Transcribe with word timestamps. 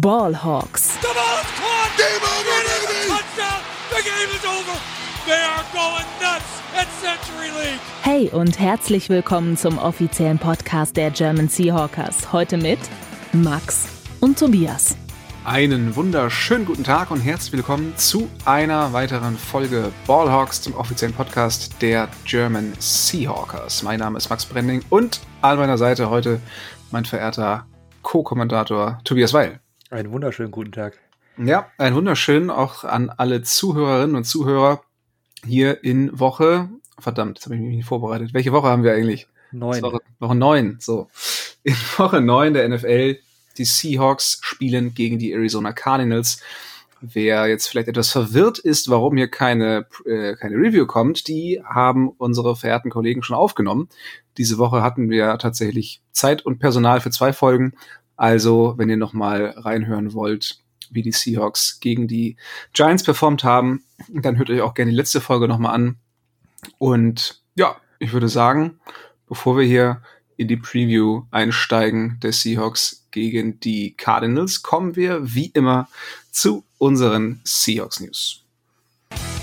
Ballhawks. 0.00 0.98
The 1.02 1.08
ball's 1.08 1.44
caught. 1.60 1.92
Game 1.98 2.22
over, 2.22 2.56
baby. 2.64 3.08
Touchdown. 3.10 3.60
The 3.90 4.02
game 4.02 4.30
is 4.34 4.44
over. 4.46 4.80
They 5.26 5.42
are 5.42 5.64
going 5.70 6.06
nuts 6.18 6.62
at 6.74 6.88
Century 7.02 7.50
League. 7.50 7.80
Hey 8.00 8.30
und 8.30 8.58
herzlich 8.58 9.10
willkommen 9.10 9.58
zum 9.58 9.76
offiziellen 9.76 10.38
Podcast 10.38 10.96
der 10.96 11.10
German 11.10 11.48
Seahawkers. 11.50 12.32
Heute 12.32 12.56
mit 12.56 12.78
Max 13.34 13.86
und 14.20 14.38
Tobias. 14.38 14.96
Einen 15.44 15.94
wunderschönen 15.94 16.64
guten 16.64 16.84
Tag 16.84 17.10
und 17.10 17.20
herzlich 17.20 17.52
willkommen 17.52 17.92
zu 17.98 18.30
einer 18.46 18.94
weiteren 18.94 19.36
Folge 19.36 19.92
Ballhawks 20.06 20.62
zum 20.62 20.74
offiziellen 20.74 21.14
Podcast 21.14 21.82
der 21.82 22.08
German 22.24 22.72
Seahawkers. 22.78 23.82
Mein 23.82 23.98
Name 23.98 24.16
ist 24.16 24.30
Max 24.30 24.46
Brending 24.46 24.82
und 24.88 25.20
an 25.42 25.58
meiner 25.58 25.76
Seite 25.76 26.08
heute 26.08 26.40
mein 26.90 27.04
verehrter 27.04 27.66
Co-Kommentator 28.00 28.98
Tobias 29.04 29.34
Weil. 29.34 29.60
Einen 29.92 30.10
wunderschönen 30.10 30.50
guten 30.50 30.72
Tag. 30.72 30.98
Ja, 31.36 31.70
ein 31.76 31.94
wunderschönen 31.94 32.48
auch 32.48 32.82
an 32.82 33.10
alle 33.10 33.42
Zuhörerinnen 33.42 34.16
und 34.16 34.24
Zuhörer 34.24 34.80
hier 35.44 35.84
in 35.84 36.18
Woche. 36.18 36.70
Verdammt, 36.98 37.36
jetzt 37.36 37.44
habe 37.44 37.56
ich 37.56 37.60
mich 37.60 37.76
nicht 37.76 37.84
vorbereitet. 37.84 38.32
Welche 38.32 38.52
Woche 38.52 38.68
haben 38.68 38.84
wir 38.84 38.94
eigentlich? 38.94 39.28
Neun. 39.50 39.82
Woche, 39.82 39.98
Woche 40.18 40.34
neun. 40.34 40.78
So. 40.80 41.08
In 41.62 41.74
Woche 41.98 42.22
neun 42.22 42.54
der 42.54 42.66
NFL 42.70 43.18
die 43.58 43.66
Seahawks 43.66 44.38
spielen 44.40 44.94
gegen 44.94 45.18
die 45.18 45.32
Arizona 45.32 45.72
Cardinals. 45.72 46.40
Wer 47.02 47.46
jetzt 47.48 47.66
vielleicht 47.66 47.88
etwas 47.88 48.12
verwirrt 48.12 48.58
ist, 48.58 48.88
warum 48.88 49.18
hier 49.18 49.28
keine, 49.28 49.84
äh, 50.06 50.36
keine 50.36 50.56
Review 50.56 50.86
kommt, 50.86 51.28
die 51.28 51.60
haben 51.66 52.08
unsere 52.08 52.56
verehrten 52.56 52.90
Kollegen 52.90 53.22
schon 53.22 53.36
aufgenommen. 53.36 53.90
Diese 54.38 54.56
Woche 54.56 54.82
hatten 54.82 55.10
wir 55.10 55.36
tatsächlich 55.36 56.00
Zeit 56.12 56.46
und 56.46 56.60
Personal 56.60 57.02
für 57.02 57.10
zwei 57.10 57.34
Folgen. 57.34 57.74
Also, 58.16 58.74
wenn 58.76 58.90
ihr 58.90 58.96
nochmal 58.96 59.54
reinhören 59.56 60.12
wollt, 60.12 60.58
wie 60.90 61.02
die 61.02 61.12
Seahawks 61.12 61.80
gegen 61.80 62.06
die 62.06 62.36
Giants 62.72 63.02
performt 63.02 63.44
haben, 63.44 63.82
dann 64.08 64.36
hört 64.36 64.50
euch 64.50 64.60
auch 64.60 64.74
gerne 64.74 64.90
die 64.90 64.96
letzte 64.96 65.20
Folge 65.20 65.48
nochmal 65.48 65.74
an. 65.74 65.96
Und 66.78 67.42
ja, 67.54 67.76
ich 67.98 68.12
würde 68.12 68.28
sagen, 68.28 68.78
bevor 69.28 69.56
wir 69.56 69.64
hier 69.64 70.02
in 70.36 70.48
die 70.48 70.56
Preview 70.56 71.22
einsteigen 71.30 72.18
der 72.22 72.32
Seahawks 72.32 73.06
gegen 73.10 73.60
die 73.60 73.94
Cardinals, 73.94 74.62
kommen 74.62 74.96
wir 74.96 75.34
wie 75.34 75.46
immer 75.46 75.88
zu 76.30 76.64
unseren 76.78 77.40
Seahawks 77.44 78.00
News. 78.00 78.42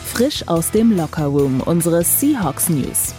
Frisch 0.05 0.47
aus 0.47 0.71
dem 0.71 0.95
Lockerroom 0.95 1.61
unsere 1.61 2.03
Seahawks 2.03 2.69
News. 2.69 3.13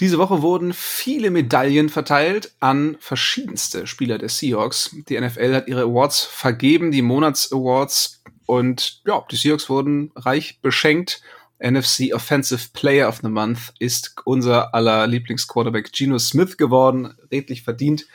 Diese 0.00 0.18
Woche 0.18 0.42
wurden 0.42 0.72
viele 0.72 1.30
Medaillen 1.30 1.88
verteilt 1.88 2.52
an 2.60 2.96
verschiedenste 3.00 3.86
Spieler 3.88 4.18
der 4.18 4.28
Seahawks. 4.28 4.94
Die 5.08 5.20
NFL 5.20 5.54
hat 5.54 5.68
ihre 5.68 5.82
Awards 5.82 6.22
vergeben, 6.22 6.92
die 6.92 7.02
Monats-Awards. 7.02 8.22
Und 8.46 9.02
ja, 9.06 9.24
die 9.30 9.36
Seahawks 9.36 9.68
wurden 9.68 10.12
reich 10.14 10.60
beschenkt. 10.62 11.20
NFC 11.60 12.14
Offensive 12.14 12.68
Player 12.72 13.08
of 13.08 13.18
the 13.22 13.28
Month 13.28 13.72
ist 13.80 14.14
unser 14.24 14.72
aller 14.72 15.08
Lieblingsquarterback 15.08 15.92
Geno 15.92 16.18
Smith 16.18 16.56
geworden, 16.56 17.14
redlich 17.32 17.64
verdient. 17.64 18.06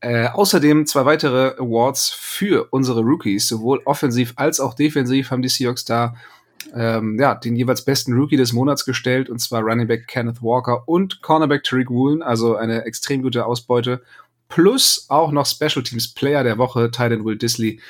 Äh, 0.00 0.28
außerdem 0.28 0.86
zwei 0.86 1.06
weitere 1.06 1.54
Awards 1.58 2.10
für 2.10 2.68
unsere 2.70 3.00
Rookies, 3.00 3.48
sowohl 3.48 3.80
offensiv 3.86 4.34
als 4.36 4.60
auch 4.60 4.74
defensiv 4.74 5.30
haben 5.30 5.42
die 5.42 5.48
Seahawks 5.48 5.86
da 5.86 6.14
ähm, 6.74 7.18
ja, 7.18 7.34
den 7.34 7.56
jeweils 7.56 7.84
besten 7.84 8.12
Rookie 8.14 8.36
des 8.36 8.52
Monats 8.52 8.84
gestellt, 8.84 9.30
und 9.30 9.38
zwar 9.38 9.62
Running 9.62 9.88
Back 9.88 10.06
Kenneth 10.06 10.42
Walker 10.42 10.88
und 10.88 11.22
Cornerback 11.22 11.64
Tariq 11.64 11.90
Woolen, 11.90 12.22
also 12.22 12.56
eine 12.56 12.84
extrem 12.84 13.22
gute 13.22 13.46
Ausbeute. 13.46 14.02
Plus 14.48 15.06
auch 15.08 15.30
noch 15.30 15.46
Special 15.46 15.82
Teams 15.82 16.12
Player 16.12 16.42
der 16.42 16.58
Woche, 16.58 16.90
Titan 16.90 17.24
Will 17.24 17.36
Disley, 17.36 17.80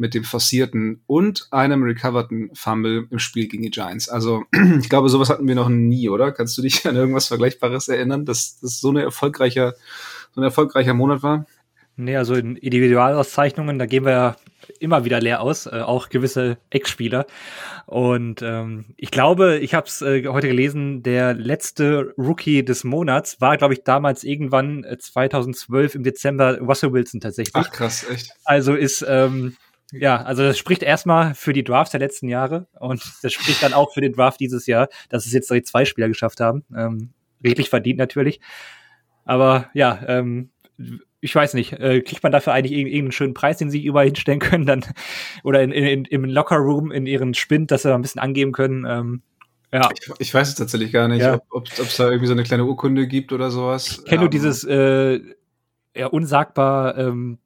mit 0.00 0.14
dem 0.14 0.24
forcierten 0.24 1.02
und 1.06 1.46
einem 1.50 1.82
recoverten 1.82 2.50
Fumble 2.54 3.06
im 3.10 3.18
Spiel 3.18 3.48
gegen 3.48 3.62
die 3.62 3.70
Giants. 3.70 4.08
Also 4.08 4.44
ich 4.80 4.88
glaube, 4.88 5.10
sowas 5.10 5.28
hatten 5.28 5.46
wir 5.46 5.54
noch 5.54 5.68
nie, 5.68 6.08
oder? 6.08 6.32
Kannst 6.32 6.56
du 6.56 6.62
dich 6.62 6.86
an 6.86 6.96
irgendwas 6.96 7.28
Vergleichbares 7.28 7.88
erinnern, 7.88 8.24
dass 8.24 8.58
das 8.60 8.80
so, 8.80 8.88
eine 8.88 9.02
erfolgreicher, 9.02 9.74
so 10.34 10.40
ein 10.40 10.44
erfolgreicher 10.44 10.94
Monat 10.94 11.22
war? 11.22 11.46
Nee, 12.04 12.16
also 12.16 12.34
in 12.34 12.56
Individualauszeichnungen, 12.56 13.78
da 13.78 13.86
gehen 13.86 14.04
wir 14.04 14.12
ja 14.12 14.36
immer 14.78 15.04
wieder 15.04 15.20
leer 15.20 15.40
aus, 15.40 15.66
äh, 15.66 15.80
auch 15.80 16.08
gewisse 16.08 16.58
Ex-Spieler. 16.70 17.26
Und 17.86 18.42
ähm, 18.42 18.86
ich 18.96 19.10
glaube, 19.10 19.58
ich 19.58 19.74
habe 19.74 19.86
es 19.86 20.02
äh, 20.02 20.26
heute 20.28 20.48
gelesen, 20.48 21.02
der 21.02 21.34
letzte 21.34 22.14
Rookie 22.16 22.64
des 22.64 22.84
Monats 22.84 23.40
war, 23.40 23.56
glaube 23.56 23.74
ich, 23.74 23.84
damals 23.84 24.24
irgendwann 24.24 24.84
äh, 24.84 24.98
2012 24.98 25.96
im 25.96 26.02
Dezember 26.02 26.58
Russell 26.58 26.92
Wilson 26.92 27.20
tatsächlich. 27.20 27.54
Ach 27.54 27.70
krass, 27.70 28.06
echt. 28.08 28.32
Also 28.44 28.74
ist 28.74 29.04
ähm, 29.08 29.56
ja, 29.92 30.22
also 30.22 30.42
das 30.42 30.58
spricht 30.58 30.82
erstmal 30.82 31.34
für 31.34 31.52
die 31.52 31.64
Drafts 31.64 31.90
der 31.90 32.00
letzten 32.00 32.28
Jahre 32.28 32.68
und 32.78 33.02
das 33.22 33.32
spricht 33.32 33.62
dann 33.62 33.72
auch 33.72 33.92
für 33.92 34.00
den 34.00 34.12
Draft 34.12 34.40
dieses 34.40 34.66
Jahr, 34.66 34.88
dass 35.08 35.26
es 35.26 35.32
jetzt 35.32 35.48
zwei 35.48 35.84
Spieler 35.84 36.08
geschafft 36.08 36.40
haben. 36.40 36.64
Ähm, 36.76 37.10
redlich 37.42 37.70
verdient 37.70 37.98
natürlich. 37.98 38.40
Aber 39.24 39.70
ja, 39.74 40.00
ähm, 40.06 40.50
ich 41.20 41.34
weiß 41.34 41.54
nicht, 41.54 41.72
äh, 41.74 42.00
kriegt 42.00 42.22
man 42.22 42.32
dafür 42.32 42.52
eigentlich 42.52 42.72
irgendeinen 42.72 43.12
schönen 43.12 43.34
Preis, 43.34 43.58
den 43.58 43.70
sie 43.70 43.84
überall 43.84 44.06
hinstellen 44.06 44.40
können, 44.40 44.66
dann 44.66 44.84
oder 45.44 45.62
in, 45.62 45.72
in, 45.72 46.04
im 46.06 46.24
Lockerroom 46.24 46.90
in 46.90 47.06
ihren 47.06 47.34
Spind, 47.34 47.70
dass 47.70 47.82
sie 47.82 47.88
da 47.88 47.94
ein 47.94 48.02
bisschen 48.02 48.20
angeben 48.20 48.52
können. 48.52 48.86
Ähm, 48.88 49.22
ja. 49.72 49.88
Ich, 49.94 50.10
ich, 50.18 50.34
weiß 50.34 50.48
es 50.48 50.54
tatsächlich 50.56 50.92
gar 50.92 51.06
nicht, 51.08 51.20
ja. 51.20 51.40
ob 51.50 51.68
es 51.68 51.96
da 51.96 52.06
irgendwie 52.06 52.26
so 52.26 52.32
eine 52.32 52.42
kleine 52.42 52.64
Urkunde 52.64 53.06
gibt 53.06 53.32
oder 53.32 53.50
sowas. 53.50 53.98
Ich 53.98 54.04
kenne 54.06 54.22
nur 54.22 54.30
dieses 54.30 54.64
äh, 54.64 55.20
ja, 55.94 56.06
unsagbar 56.06 56.98
ähm, 56.98 57.38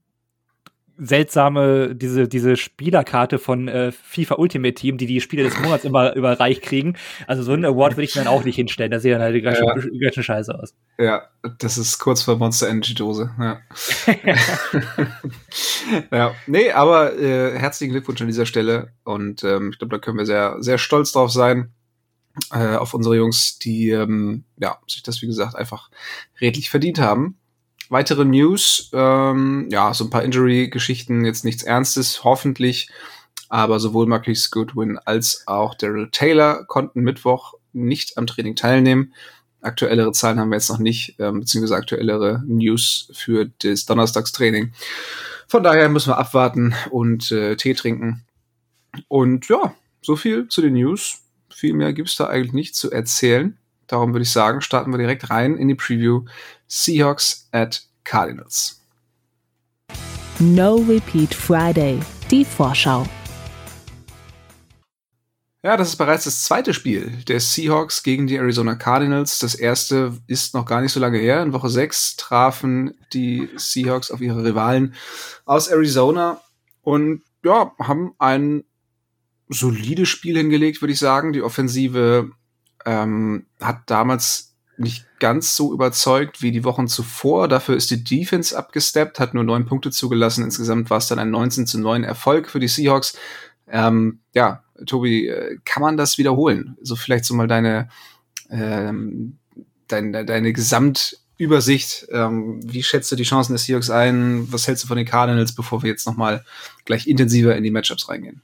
seltsame, 0.99 1.95
diese, 1.95 2.29
diese 2.29 2.57
Spielerkarte 2.57 3.39
von 3.39 3.69
äh, 3.69 3.93
FIFA 3.93 4.37
Ultimate 4.37 4.75
Team, 4.75 4.97
die 4.97 5.07
die 5.07 5.21
Spieler 5.21 5.45
des 5.45 5.59
Monats 5.61 5.85
immer 5.85 6.15
überreicht 6.15 6.63
kriegen. 6.63 6.97
Also 7.27 7.43
so 7.43 7.53
einen 7.53 7.65
Award 7.65 7.93
würde 7.93 8.05
ich 8.05 8.13
dann 8.13 8.27
auch 8.27 8.45
nicht 8.45 8.57
hinstellen. 8.57 8.91
Da 8.91 9.01
sieht 9.01 9.13
dann 9.13 9.21
halt 9.21 9.43
ganz, 9.43 9.59
ja. 9.59 9.81
schön, 9.81 10.01
ganz 10.01 10.15
schön 10.15 10.25
scheiße 10.25 10.55
aus. 10.55 10.75
Ja, 10.99 11.23
das 11.59 11.79
ist 11.79 11.99
kurz 11.99 12.23
vor 12.23 12.37
Monster 12.37 12.69
Energy 12.69 12.95
Dose. 12.95 13.31
Ja. 13.39 13.61
ja, 16.13 16.35
nee, 16.47 16.71
aber 16.71 17.19
äh, 17.19 17.59
herzlichen 17.59 17.93
Glückwunsch 17.93 18.21
an 18.21 18.29
dieser 18.29 18.47
Stelle. 18.47 18.93
Und 19.03 19.43
ähm, 19.45 19.71
ich 19.73 19.79
glaube, 19.79 19.97
da 19.97 20.01
können 20.01 20.19
wir 20.19 20.27
sehr, 20.27 20.57
sehr 20.61 20.79
stolz 20.79 21.13
drauf 21.13 21.33
sein. 21.33 21.73
Äh, 22.53 22.77
auf 22.77 22.95
unsere 22.95 23.17
Jungs, 23.17 23.59
die 23.59 23.91
ähm, 23.91 24.45
ja, 24.59 24.79
sich 24.89 25.05
das, 25.05 25.23
wie 25.23 25.27
gesagt, 25.27 25.55
einfach 25.55 25.91
redlich 26.41 26.69
verdient 26.69 26.99
haben 26.99 27.39
weitere 27.91 28.25
News, 28.25 28.91
ähm, 28.93 29.69
ja, 29.71 29.93
so 29.95 30.05
ein 30.05 30.11
paar 30.11 30.23
Injury-Geschichten, 30.23 31.25
jetzt 31.25 31.45
nichts 31.45 31.63
Ernstes, 31.63 32.25
hoffentlich. 32.25 32.89
Aber 33.49 33.79
sowohl 33.79 34.07
Marquis 34.07 34.51
Goodwin 34.51 34.99
als 34.99 35.45
auch 35.47 35.75
Daryl 35.75 36.09
Taylor 36.11 36.65
konnten 36.67 37.03
Mittwoch 37.03 37.55
nicht 37.73 38.17
am 38.17 38.27
Training 38.27 38.57
teilnehmen. 38.57 39.13
Aktuellere 39.61 40.13
Zahlen 40.13 40.41
haben 40.41 40.51
wir 40.51 40.57
jetzt 40.57 40.71
noch 40.71 40.79
nicht, 40.79 41.17
ähm, 41.19 41.41
beziehungsweise 41.41 41.77
aktuellere 41.77 42.43
News 42.47 43.11
für 43.13 43.51
das 43.63 43.87
Donnerstagstraining. 43.87 44.73
Von 45.49 45.63
daher 45.63 45.89
müssen 45.89 46.11
wir 46.11 46.19
abwarten 46.19 46.75
und 46.91 47.31
äh, 47.31 47.57
Tee 47.57 47.75
trinken. 47.75 48.25
Und 49.09 49.49
ja, 49.49 49.75
so 50.03 50.17
viel 50.17 50.49
zu 50.49 50.61
den 50.61 50.75
News. 50.75 51.21
Viel 51.51 51.75
mehr 51.75 51.93
gibt's 51.93 52.17
da 52.17 52.27
eigentlich 52.27 52.53
nicht 52.53 52.75
zu 52.75 52.91
erzählen. 52.91 53.57
Darum 53.87 54.13
würde 54.13 54.23
ich 54.23 54.31
sagen, 54.31 54.61
starten 54.61 54.91
wir 54.91 54.99
direkt 54.99 55.31
rein 55.31 55.57
in 55.57 55.69
die 55.69 55.75
Preview 55.75 56.25
Seahawks 56.67 57.49
at 57.53 57.83
Cardinals. 58.05 58.81
No 60.39 60.77
Repeat 60.77 61.35
Friday, 61.35 62.01
die 62.31 62.45
Vorschau. 62.45 63.07
Ja, 65.65 65.79
das 65.79 65.89
ist 65.89 65.97
bereits 65.97 66.25
das 66.25 66.45
zweite 66.45 66.75
Spiel 66.75 67.11
der 67.27 67.41
Seahawks 67.41 68.03
gegen 68.03 68.27
die 68.27 68.37
Arizona 68.37 68.75
Cardinals. 68.75 69.39
Das 69.39 69.55
erste 69.55 70.13
ist 70.27 70.53
noch 70.53 70.67
gar 70.67 70.83
nicht 70.83 70.93
so 70.93 71.01
lange 71.01 71.17
her. 71.17 71.43
In 71.43 71.55
Woche 71.55 71.71
6 71.71 72.17
trafen 72.17 72.95
die 73.15 73.49
Seahawks 73.57 74.11
auf 74.11 74.21
ihre 74.21 74.45
Rivalen 74.45 74.95
aus 75.47 75.69
Arizona 75.69 76.43
und 76.83 77.23
ja, 77.43 77.73
haben 77.79 78.13
ein 78.19 78.65
solides 79.49 80.11
Spiel 80.11 80.37
hingelegt, 80.37 80.83
würde 80.83 80.93
ich 80.93 80.99
sagen. 80.99 81.33
Die 81.33 81.43
Offensive 81.43 82.31
ähm, 82.85 83.47
hat 83.61 83.83
damals 83.87 84.55
nicht 84.77 85.07
ganz 85.21 85.55
so 85.57 85.73
überzeugt 85.73 86.43
wie 86.43 86.51
die 86.51 86.65
Wochen 86.65 86.89
zuvor. 86.89 87.49
Dafür 87.49 87.77
ist 87.77 87.91
die 87.91 88.03
Defense 88.03 88.57
abgesteppt, 88.57 89.21
hat 89.21 89.35
nur 89.35 89.45
neun 89.45 89.67
Punkte 89.67 89.91
zugelassen. 89.91 90.45
Insgesamt 90.45 90.91
war 90.91 90.99
es 90.99 91.07
dann 91.07 91.19
ein 91.19 91.31
19 91.31 91.67
zu 91.67 91.79
9 91.79 92.05
Erfolg 92.05 92.51
für 92.51 92.61
die 92.61 92.69
Seahawks. 92.69 93.17
Ähm, 93.69 94.21
ja, 94.35 94.65
Tobi, 94.87 95.29
äh, 95.29 95.59
kann 95.65 95.83
man 95.83 95.97
das 95.97 96.19
wiederholen? 96.19 96.77
So 96.83 96.97
vielleicht 96.97 97.25
so 97.25 97.35
mal 97.35 97.47
deine, 97.47 97.89
ähm, 98.51 99.39
deine, 99.89 100.25
deine 100.25 100.53
Gesamtübersicht. 100.53 102.09
Ähm, 102.11 102.61
wie 102.65 102.83
schätzt 102.83 103.11
du 103.13 103.17
die 103.17 103.23
Chancen 103.23 103.53
des 103.53 103.65
Seahawks 103.65 103.91
ein? 103.91 104.53
Was 104.53 104.67
hältst 104.67 104.85
du 104.85 104.89
von 104.89 104.97
den 104.97 105.07
Cardinals, 105.07 105.55
bevor 105.55 105.83
wir 105.83 105.91
jetzt 105.91 106.07
nochmal 106.07 106.45
gleich 106.85 107.07
intensiver 107.07 107.57
in 107.57 107.63
die 107.63 107.71
Matchups 107.71 108.09
reingehen? 108.09 108.43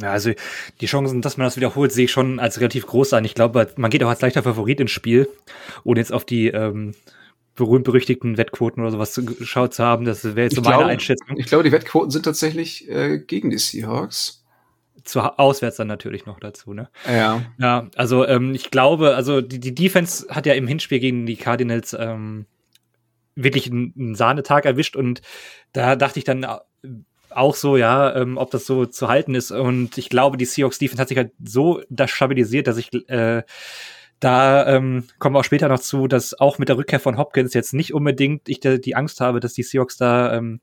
Ja, 0.00 0.12
also 0.12 0.32
die 0.80 0.86
Chancen, 0.86 1.20
dass 1.20 1.36
man 1.36 1.46
das 1.46 1.56
wiederholt, 1.56 1.92
sehe 1.92 2.06
ich 2.06 2.10
schon 2.12 2.40
als 2.40 2.58
relativ 2.58 2.86
groß 2.86 3.12
an. 3.12 3.24
Ich 3.24 3.34
glaube, 3.34 3.70
man 3.76 3.90
geht 3.90 4.02
auch 4.02 4.08
als 4.08 4.22
leichter 4.22 4.42
Favorit 4.42 4.80
ins 4.80 4.90
Spiel, 4.90 5.28
ohne 5.84 6.00
jetzt 6.00 6.12
auf 6.12 6.24
die 6.24 6.48
ähm, 6.48 6.94
berühmt-berüchtigten 7.56 8.38
Wettquoten 8.38 8.82
oder 8.82 8.92
sowas 8.92 9.20
geschaut 9.38 9.74
zu 9.74 9.84
haben. 9.84 10.04
Das 10.06 10.24
wäre 10.24 10.42
jetzt 10.44 10.56
so 10.56 10.62
meine 10.62 10.76
glaube- 10.76 10.90
Einschätzung. 10.90 11.36
Ich 11.36 11.46
glaube, 11.46 11.64
die 11.64 11.72
Wettquoten 11.72 12.10
sind 12.10 12.24
tatsächlich 12.24 12.88
äh, 12.88 13.18
gegen 13.18 13.50
die 13.50 13.58
Seahawks. 13.58 14.44
Zu 15.04 15.20
auswärts 15.20 15.76
dann 15.76 15.88
natürlich 15.88 16.26
noch 16.26 16.38
dazu, 16.38 16.72
ne? 16.74 16.88
Ja. 17.06 17.42
Ja, 17.58 17.88
also 17.96 18.26
ähm, 18.26 18.54
ich 18.54 18.70
glaube, 18.70 19.16
also 19.16 19.40
die, 19.40 19.58
die 19.58 19.74
Defense 19.74 20.26
hat 20.28 20.46
ja 20.46 20.54
im 20.54 20.68
Hinspiel 20.68 21.00
gegen 21.00 21.26
die 21.26 21.36
Cardinals 21.36 21.94
ähm, 21.98 22.46
wirklich 23.34 23.70
einen, 23.70 23.92
einen 23.98 24.14
Sahnetag 24.14 24.64
erwischt 24.64 24.94
und 24.94 25.20
da 25.72 25.96
dachte 25.96 26.18
ich 26.20 26.24
dann 26.24 26.46
auch 27.34 27.54
so, 27.54 27.76
ja, 27.76 28.14
ähm, 28.14 28.36
ob 28.36 28.50
das 28.50 28.66
so 28.66 28.86
zu 28.86 29.08
halten 29.08 29.34
ist. 29.34 29.50
Und 29.50 29.98
ich 29.98 30.08
glaube, 30.08 30.36
die 30.36 30.44
Seahawks 30.44 30.78
Defense 30.78 31.00
hat 31.00 31.08
sich 31.08 31.18
halt 31.18 31.32
so 31.44 31.82
da 31.90 32.08
stabilisiert, 32.08 32.66
dass 32.66 32.76
ich 32.76 32.92
äh, 33.08 33.42
da 34.22 34.66
ähm, 34.68 35.04
kommen 35.18 35.34
wir 35.34 35.40
auch 35.40 35.44
später 35.44 35.68
noch 35.68 35.80
zu, 35.80 36.06
dass 36.06 36.38
auch 36.38 36.58
mit 36.58 36.68
der 36.68 36.76
Rückkehr 36.76 37.00
von 37.00 37.18
Hopkins 37.18 37.54
jetzt 37.54 37.74
nicht 37.74 37.92
unbedingt 37.92 38.48
ich 38.48 38.60
die 38.60 38.94
Angst 38.94 39.20
habe, 39.20 39.40
dass 39.40 39.52
die 39.52 39.64
Seahawks 39.64 39.96
da 39.96 40.32
ähm, 40.34 40.60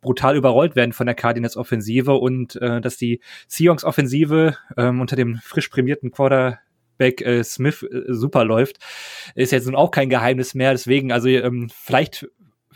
brutal 0.00 0.36
überrollt 0.36 0.74
werden 0.74 0.94
von 0.94 1.06
der 1.06 1.14
Cardinals 1.14 1.56
Offensive 1.56 2.14
und 2.14 2.56
äh, 2.56 2.80
dass 2.80 2.96
die 2.96 3.20
Seahawks 3.46 3.84
Offensive 3.84 4.56
ähm, 4.78 5.02
unter 5.02 5.16
dem 5.16 5.36
frisch 5.42 5.68
prämierten 5.68 6.12
Quarterback 6.12 7.20
äh, 7.20 7.44
Smith 7.44 7.82
äh, 7.82 8.04
super 8.08 8.44
läuft, 8.44 8.78
ist 9.34 9.52
jetzt 9.52 9.66
nun 9.66 9.74
auch 9.74 9.90
kein 9.90 10.08
Geheimnis 10.08 10.54
mehr. 10.54 10.72
Deswegen, 10.72 11.12
also 11.12 11.28
ähm, 11.28 11.70
vielleicht 11.74 12.26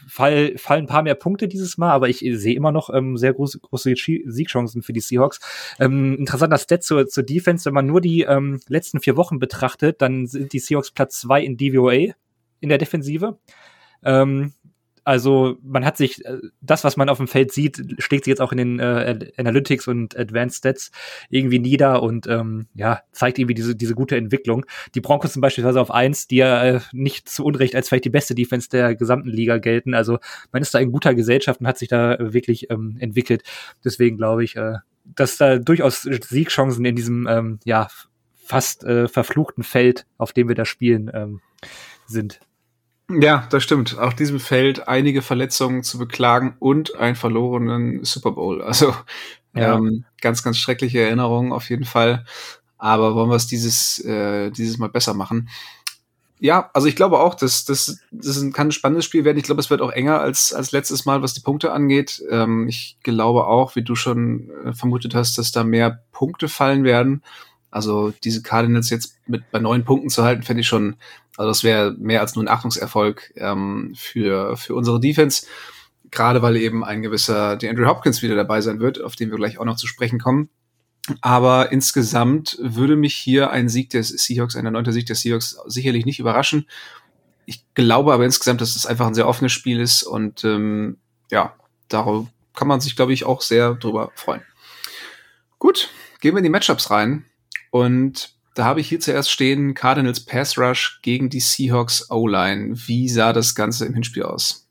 fall, 0.08 0.56
fallen 0.56 0.84
ein 0.84 0.88
paar 0.88 1.02
mehr 1.02 1.14
Punkte 1.14 1.48
dieses 1.48 1.78
Mal, 1.78 1.92
aber 1.92 2.08
ich 2.08 2.18
sehe 2.18 2.54
immer 2.54 2.72
noch 2.72 2.92
ähm, 2.92 3.16
sehr 3.16 3.34
große, 3.34 3.60
große 3.60 3.94
Siegchancen 4.26 4.82
für 4.82 4.92
die 4.92 5.00
Seahawks. 5.00 5.40
Ähm, 5.78 6.16
interessanter 6.18 6.58
Stat 6.58 6.82
zur, 6.82 7.06
zur 7.06 7.22
Defense, 7.22 7.66
wenn 7.66 7.74
man 7.74 7.86
nur 7.86 8.00
die 8.00 8.22
ähm, 8.22 8.60
letzten 8.68 9.00
vier 9.00 9.16
Wochen 9.16 9.38
betrachtet, 9.38 10.00
dann 10.02 10.26
sind 10.26 10.52
die 10.52 10.58
Seahawks 10.58 10.90
Platz 10.90 11.20
zwei 11.20 11.42
in 11.42 11.56
DVOA 11.56 12.14
in 12.60 12.68
der 12.68 12.78
Defensive. 12.78 13.38
Ähm, 14.02 14.52
also 15.08 15.56
man 15.62 15.86
hat 15.86 15.96
sich, 15.96 16.22
äh, 16.26 16.36
das, 16.60 16.84
was 16.84 16.98
man 16.98 17.08
auf 17.08 17.16
dem 17.16 17.28
Feld 17.28 17.50
sieht, 17.50 17.82
schlägt 17.98 18.26
sich 18.26 18.32
jetzt 18.32 18.42
auch 18.42 18.52
in 18.52 18.58
den 18.58 18.78
äh, 18.78 19.30
Analytics 19.38 19.88
und 19.88 20.14
Advanced 20.18 20.58
Stats 20.58 20.90
irgendwie 21.30 21.58
nieder 21.58 22.02
und 22.02 22.26
ähm, 22.26 22.66
ja, 22.74 23.00
zeigt 23.10 23.38
irgendwie 23.38 23.54
diese, 23.54 23.74
diese 23.74 23.94
gute 23.94 24.18
Entwicklung. 24.18 24.66
Die 24.94 25.00
Broncos 25.00 25.32
sind 25.32 25.40
beispielsweise 25.40 25.80
auf 25.80 25.90
eins, 25.90 26.26
die 26.26 26.36
ja 26.36 26.62
äh, 26.62 26.80
nicht 26.92 27.26
zu 27.26 27.42
Unrecht 27.42 27.74
als 27.74 27.88
vielleicht 27.88 28.04
die 28.04 28.10
beste 28.10 28.34
Defense 28.34 28.68
der 28.68 28.94
gesamten 28.96 29.30
Liga 29.30 29.56
gelten. 29.56 29.94
Also 29.94 30.18
man 30.52 30.60
ist 30.60 30.74
da 30.74 30.78
in 30.78 30.92
guter 30.92 31.14
Gesellschaft 31.14 31.60
und 31.60 31.66
hat 31.66 31.78
sich 31.78 31.88
da 31.88 32.12
äh, 32.12 32.34
wirklich 32.34 32.70
ähm, 32.70 32.98
entwickelt. 33.00 33.44
Deswegen 33.82 34.18
glaube 34.18 34.44
ich, 34.44 34.56
äh, 34.56 34.74
dass 35.06 35.38
da 35.38 35.56
durchaus 35.56 36.02
Siegchancen 36.02 36.84
in 36.84 36.96
diesem 36.96 37.26
ähm, 37.26 37.60
ja 37.64 37.88
fast 38.36 38.84
äh, 38.84 39.08
verfluchten 39.08 39.64
Feld, 39.64 40.04
auf 40.18 40.34
dem 40.34 40.48
wir 40.48 40.54
da 40.54 40.66
spielen, 40.66 41.10
ähm, 41.14 41.40
sind. 42.06 42.40
Ja, 43.10 43.46
das 43.50 43.62
stimmt. 43.62 43.96
Auf 43.98 44.14
diesem 44.14 44.38
Feld 44.38 44.86
einige 44.86 45.22
Verletzungen 45.22 45.82
zu 45.82 45.98
beklagen 45.98 46.56
und 46.58 46.94
einen 46.96 47.16
verlorenen 47.16 48.04
Super 48.04 48.32
Bowl. 48.32 48.60
Also 48.62 48.94
Ja. 49.54 49.76
ähm, 49.76 50.04
ganz, 50.20 50.42
ganz 50.42 50.58
schreckliche 50.58 51.00
Erinnerungen 51.00 51.52
auf 51.52 51.70
jeden 51.70 51.86
Fall. 51.86 52.24
Aber 52.76 53.14
wollen 53.14 53.30
wir 53.30 53.36
es 53.36 53.46
dieses, 53.46 53.98
äh, 54.04 54.50
dieses 54.50 54.76
Mal 54.78 54.88
besser 54.90 55.14
machen? 55.14 55.48
Ja, 56.40 56.70
also 56.74 56.86
ich 56.88 56.96
glaube 56.96 57.18
auch, 57.20 57.34
dass 57.34 57.64
das, 57.64 57.98
das 58.12 58.40
kann 58.52 58.68
ein 58.68 58.72
spannendes 58.72 59.04
Spiel 59.06 59.24
werden. 59.24 59.38
Ich 59.38 59.44
glaube, 59.44 59.60
es 59.60 59.70
wird 59.70 59.82
auch 59.82 59.90
enger 59.90 60.20
als, 60.20 60.52
als 60.52 60.70
letztes 60.72 61.04
Mal, 61.06 61.22
was 61.22 61.34
die 61.34 61.40
Punkte 61.40 61.72
angeht. 61.72 62.22
Ähm, 62.30 62.68
ich 62.68 62.98
glaube 63.02 63.46
auch, 63.46 63.74
wie 63.76 63.82
du 63.82 63.96
schon 63.96 64.50
äh, 64.64 64.72
vermutet 64.74 65.14
hast, 65.14 65.38
dass 65.38 65.50
da 65.52 65.64
mehr 65.64 66.04
Punkte 66.12 66.48
fallen 66.48 66.84
werden. 66.84 67.22
Also 67.70 68.12
diese 68.24 68.42
Cardinals 68.42 68.90
jetzt 68.90 69.16
mit 69.26 69.50
bei 69.50 69.58
neun 69.58 69.84
Punkten 69.84 70.08
zu 70.08 70.22
halten, 70.22 70.42
fände 70.42 70.62
ich 70.62 70.66
schon, 70.66 70.96
also 71.36 71.48
das 71.48 71.64
wäre 71.64 71.94
mehr 71.98 72.20
als 72.20 72.34
nur 72.34 72.44
ein 72.44 72.48
Achtungserfolg 72.48 73.32
ähm, 73.36 73.92
für, 73.96 74.56
für 74.56 74.74
unsere 74.74 75.00
Defense. 75.00 75.46
Gerade 76.10 76.40
weil 76.40 76.56
eben 76.56 76.84
ein 76.84 77.02
gewisser 77.02 77.56
die 77.56 77.68
Andrew 77.68 77.86
Hopkins 77.86 78.22
wieder 78.22 78.34
dabei 78.34 78.62
sein 78.62 78.80
wird, 78.80 79.02
auf 79.02 79.16
den 79.16 79.30
wir 79.30 79.36
gleich 79.36 79.58
auch 79.58 79.66
noch 79.66 79.76
zu 79.76 79.86
sprechen 79.86 80.18
kommen. 80.18 80.48
Aber 81.20 81.72
insgesamt 81.72 82.58
würde 82.60 82.96
mich 82.96 83.14
hier 83.14 83.50
ein 83.50 83.68
Sieg 83.68 83.90
des 83.90 84.08
Seahawks, 84.08 84.56
ein 84.56 84.64
erneuter 84.64 84.92
Sieg 84.92 85.06
der 85.06 85.16
Seahawks 85.16 85.58
sicherlich 85.66 86.06
nicht 86.06 86.18
überraschen. 86.18 86.66
Ich 87.46 87.64
glaube 87.74 88.12
aber 88.12 88.24
insgesamt, 88.24 88.60
dass 88.60 88.76
es 88.76 88.86
einfach 88.86 89.06
ein 89.06 89.14
sehr 89.14 89.28
offenes 89.28 89.52
Spiel 89.52 89.80
ist 89.80 90.02
und 90.02 90.44
ähm, 90.44 90.98
ja, 91.30 91.54
darauf 91.88 92.26
kann 92.54 92.68
man 92.68 92.80
sich, 92.80 92.96
glaube 92.96 93.12
ich, 93.12 93.24
auch 93.24 93.40
sehr 93.40 93.74
drüber 93.74 94.10
freuen. 94.14 94.42
Gut, 95.58 95.90
gehen 96.20 96.34
wir 96.34 96.38
in 96.38 96.44
die 96.44 96.50
Matchups 96.50 96.90
rein. 96.90 97.24
Und 97.70 98.34
da 98.54 98.64
habe 98.64 98.80
ich 98.80 98.88
hier 98.88 99.00
zuerst 99.00 99.30
stehen 99.30 99.74
Cardinals 99.74 100.20
Pass 100.20 100.58
Rush 100.58 101.00
gegen 101.02 101.28
die 101.30 101.40
Seahawks 101.40 102.10
O-Line. 102.10 102.74
Wie 102.86 103.08
sah 103.08 103.32
das 103.32 103.54
Ganze 103.54 103.86
im 103.86 103.94
Hinspiel 103.94 104.24
aus? 104.24 104.68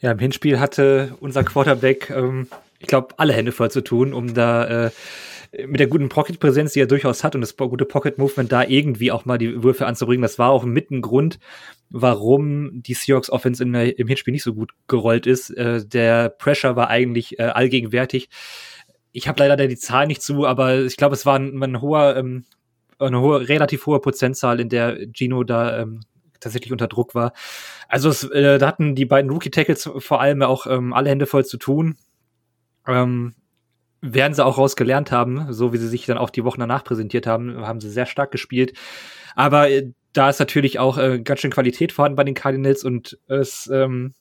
Ja, 0.00 0.12
im 0.12 0.18
Hinspiel 0.18 0.60
hatte 0.60 1.16
unser 1.20 1.44
Quarterback, 1.44 2.10
ähm, 2.10 2.46
ich 2.78 2.86
glaube, 2.86 3.14
alle 3.16 3.32
Hände 3.32 3.52
voll 3.52 3.70
zu 3.70 3.80
tun, 3.80 4.12
um 4.12 4.34
da 4.34 4.86
äh, 4.86 4.90
mit 5.66 5.80
der 5.80 5.86
guten 5.86 6.08
Pocket-Präsenz, 6.08 6.72
die 6.72 6.80
er 6.80 6.86
durchaus 6.86 7.24
hat 7.24 7.34
und 7.34 7.40
das 7.40 7.56
gute 7.56 7.84
Pocket-Movement 7.84 8.50
da 8.50 8.64
irgendwie 8.64 9.12
auch 9.12 9.24
mal 9.24 9.38
die 9.38 9.62
Würfe 9.62 9.86
anzubringen. 9.86 10.22
Das 10.22 10.38
war 10.38 10.50
auch 10.50 10.64
mit 10.64 10.90
ein 10.90 11.02
Grund, 11.02 11.38
warum 11.90 12.82
die 12.82 12.94
Seahawks 12.94 13.30
Offense 13.30 13.62
in 13.62 13.72
der, 13.72 13.98
im 13.98 14.08
Hinspiel 14.08 14.32
nicht 14.32 14.42
so 14.42 14.54
gut 14.54 14.72
gerollt 14.88 15.26
ist. 15.26 15.50
Äh, 15.50 15.84
der 15.86 16.28
Pressure 16.28 16.76
war 16.76 16.88
eigentlich 16.88 17.38
äh, 17.38 17.44
allgegenwärtig. 17.44 18.28
Ich 19.16 19.28
habe 19.28 19.46
leider 19.46 19.68
die 19.68 19.76
Zahl 19.76 20.08
nicht 20.08 20.22
zu, 20.22 20.44
aber 20.44 20.80
ich 20.80 20.96
glaube, 20.96 21.14
es 21.14 21.24
war 21.24 21.38
ein, 21.38 21.62
ein 21.62 21.80
hoher, 21.80 22.16
ähm, 22.16 22.44
eine 22.98 23.20
hohe, 23.20 23.48
relativ 23.48 23.86
hohe 23.86 24.00
Prozentzahl, 24.00 24.58
in 24.58 24.68
der 24.68 25.06
Gino 25.12 25.44
da 25.44 25.78
ähm, 25.78 26.00
tatsächlich 26.40 26.72
unter 26.72 26.88
Druck 26.88 27.14
war. 27.14 27.32
Also 27.88 28.08
es, 28.08 28.24
äh, 28.24 28.58
da 28.58 28.66
hatten 28.66 28.96
die 28.96 29.06
beiden 29.06 29.30
Rookie-Tackles 29.30 29.88
vor 29.98 30.20
allem 30.20 30.42
auch 30.42 30.66
ähm, 30.66 30.92
alle 30.92 31.10
Hände 31.10 31.26
voll 31.26 31.44
zu 31.44 31.58
tun. 31.58 31.96
Ähm, 32.88 33.36
werden 34.00 34.34
sie 34.34 34.44
auch 34.44 34.58
rausgelernt 34.58 35.12
haben, 35.12 35.52
so 35.52 35.72
wie 35.72 35.78
sie 35.78 35.88
sich 35.88 36.06
dann 36.06 36.18
auch 36.18 36.30
die 36.30 36.44
Wochen 36.44 36.60
danach 36.60 36.82
präsentiert 36.82 37.28
haben, 37.28 37.64
haben 37.64 37.80
sie 37.80 37.90
sehr 37.90 38.06
stark 38.06 38.32
gespielt. 38.32 38.76
Aber 39.36 39.70
äh, 39.70 39.92
da 40.12 40.28
ist 40.28 40.40
natürlich 40.40 40.80
auch 40.80 40.98
äh, 40.98 41.20
ganz 41.20 41.40
schön 41.40 41.52
Qualität 41.52 41.92
vorhanden 41.92 42.16
bei 42.16 42.24
den 42.24 42.34
Cardinals 42.34 42.82
und 42.82 43.16
es 43.28 43.70
ähm, 43.72 44.12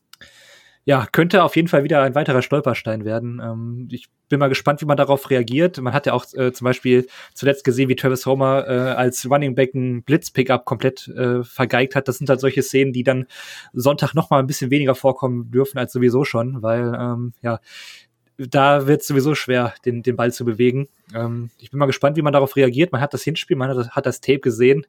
ja, 0.86 1.08
könnte 1.12 1.44
auf 1.44 1.56
jeden 1.56 1.68
Fall 1.70 1.84
wieder 1.84 2.02
ein 2.04 2.14
weiterer 2.16 2.42
Stolperstein 2.42 3.06
werden. 3.06 3.40
Ähm, 3.44 3.88
ich 3.92 4.08
bin 4.28 4.40
mal 4.40 4.50
gespannt, 4.50 4.82
wie 4.82 4.86
man 4.86 4.98
darauf 4.98 5.30
reagiert. 5.30 5.80
Man 5.80 5.94
hat 5.94 6.06
ja 6.06 6.14
auch 6.14 6.26
äh, 6.34 6.52
zum 6.52 6.66
Beispiel 6.66 7.08
zuletzt 7.34 7.64
gesehen, 7.64 7.88
wie 7.88 7.96
Travis 7.96 8.26
Homer 8.26 8.68
äh, 8.68 8.72
als 8.92 9.30
Running 9.30 9.56
Back 9.56 9.74
ein 9.76 10.04
Blitz-Pickup 10.04 10.66
komplett 10.66 11.08
äh, 11.08 11.44
vergeigt 11.44 11.96
hat. 11.96 12.08
Das 12.08 12.18
sind 12.18 12.30
halt 12.30 12.40
solche 12.42 12.62
Szenen, 12.64 12.92
die 12.92 13.04
dann 13.04 13.28
Sonntag 13.74 14.14
noch 14.14 14.30
mal 14.30 14.40
ein 14.40 14.48
bisschen 14.48 14.72
weniger 14.72 14.96
vorkommen 14.96 15.52
dürfen 15.52 15.78
als 15.78 15.94
sowieso 15.94 16.26
schon, 16.26 16.62
weil 16.62 16.94
ähm, 17.00 17.34
ja, 17.42 17.60
da 18.38 18.88
wird 18.88 19.02
es 19.02 19.08
sowieso 19.08 19.36
schwer, 19.36 19.74
den, 19.86 20.02
den 20.02 20.16
Ball 20.16 20.34
zu 20.34 20.44
bewegen. 20.44 20.88
Ähm, 21.16 21.50
ich 21.60 21.70
bin 21.72 21.80
mal 21.80 21.86
gespannt, 21.86 22.18
wie 22.18 22.22
man 22.24 22.34
darauf 22.34 22.56
reagiert. 22.56 22.92
Man 22.92 23.00
hat 23.02 23.14
das 23.14 23.24
Hinspiel, 23.24 23.56
man 23.56 23.70
hat, 23.70 23.78
das- 23.78 23.92
hat 23.92 24.06
das 24.06 24.22
Tape 24.22 24.40
gesehen. 24.40 24.86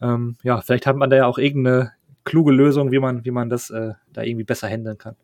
Ähm, 0.00 0.36
ja, 0.44 0.60
vielleicht 0.60 0.86
hat 0.86 0.96
man 0.96 1.10
da 1.10 1.16
ja 1.16 1.26
auch 1.26 1.38
irgendeine 1.38 1.92
kluge 2.24 2.52
Lösung, 2.52 2.92
wie 2.92 2.98
man, 3.00 3.24
wie 3.24 3.30
man 3.30 3.50
das 3.50 3.70
äh, 3.70 3.92
da 4.12 4.22
irgendwie 4.22 4.44
besser 4.44 4.68
handeln 4.68 4.98
kann. 4.98 5.16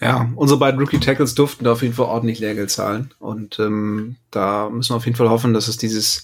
Ja, 0.00 0.30
unsere 0.34 0.58
beiden 0.58 0.80
Rookie 0.80 0.98
Tackles 0.98 1.34
durften 1.34 1.64
da 1.64 1.72
auf 1.72 1.82
jeden 1.82 1.92
Fall 1.92 2.06
ordentlich 2.06 2.38
Lehrgeld 2.38 2.70
zahlen. 2.70 3.12
Und 3.18 3.58
ähm, 3.58 4.16
da 4.30 4.70
müssen 4.70 4.92
wir 4.92 4.96
auf 4.96 5.04
jeden 5.04 5.16
Fall 5.16 5.28
hoffen, 5.28 5.52
dass 5.52 5.68
es 5.68 5.76
dieses, 5.76 6.22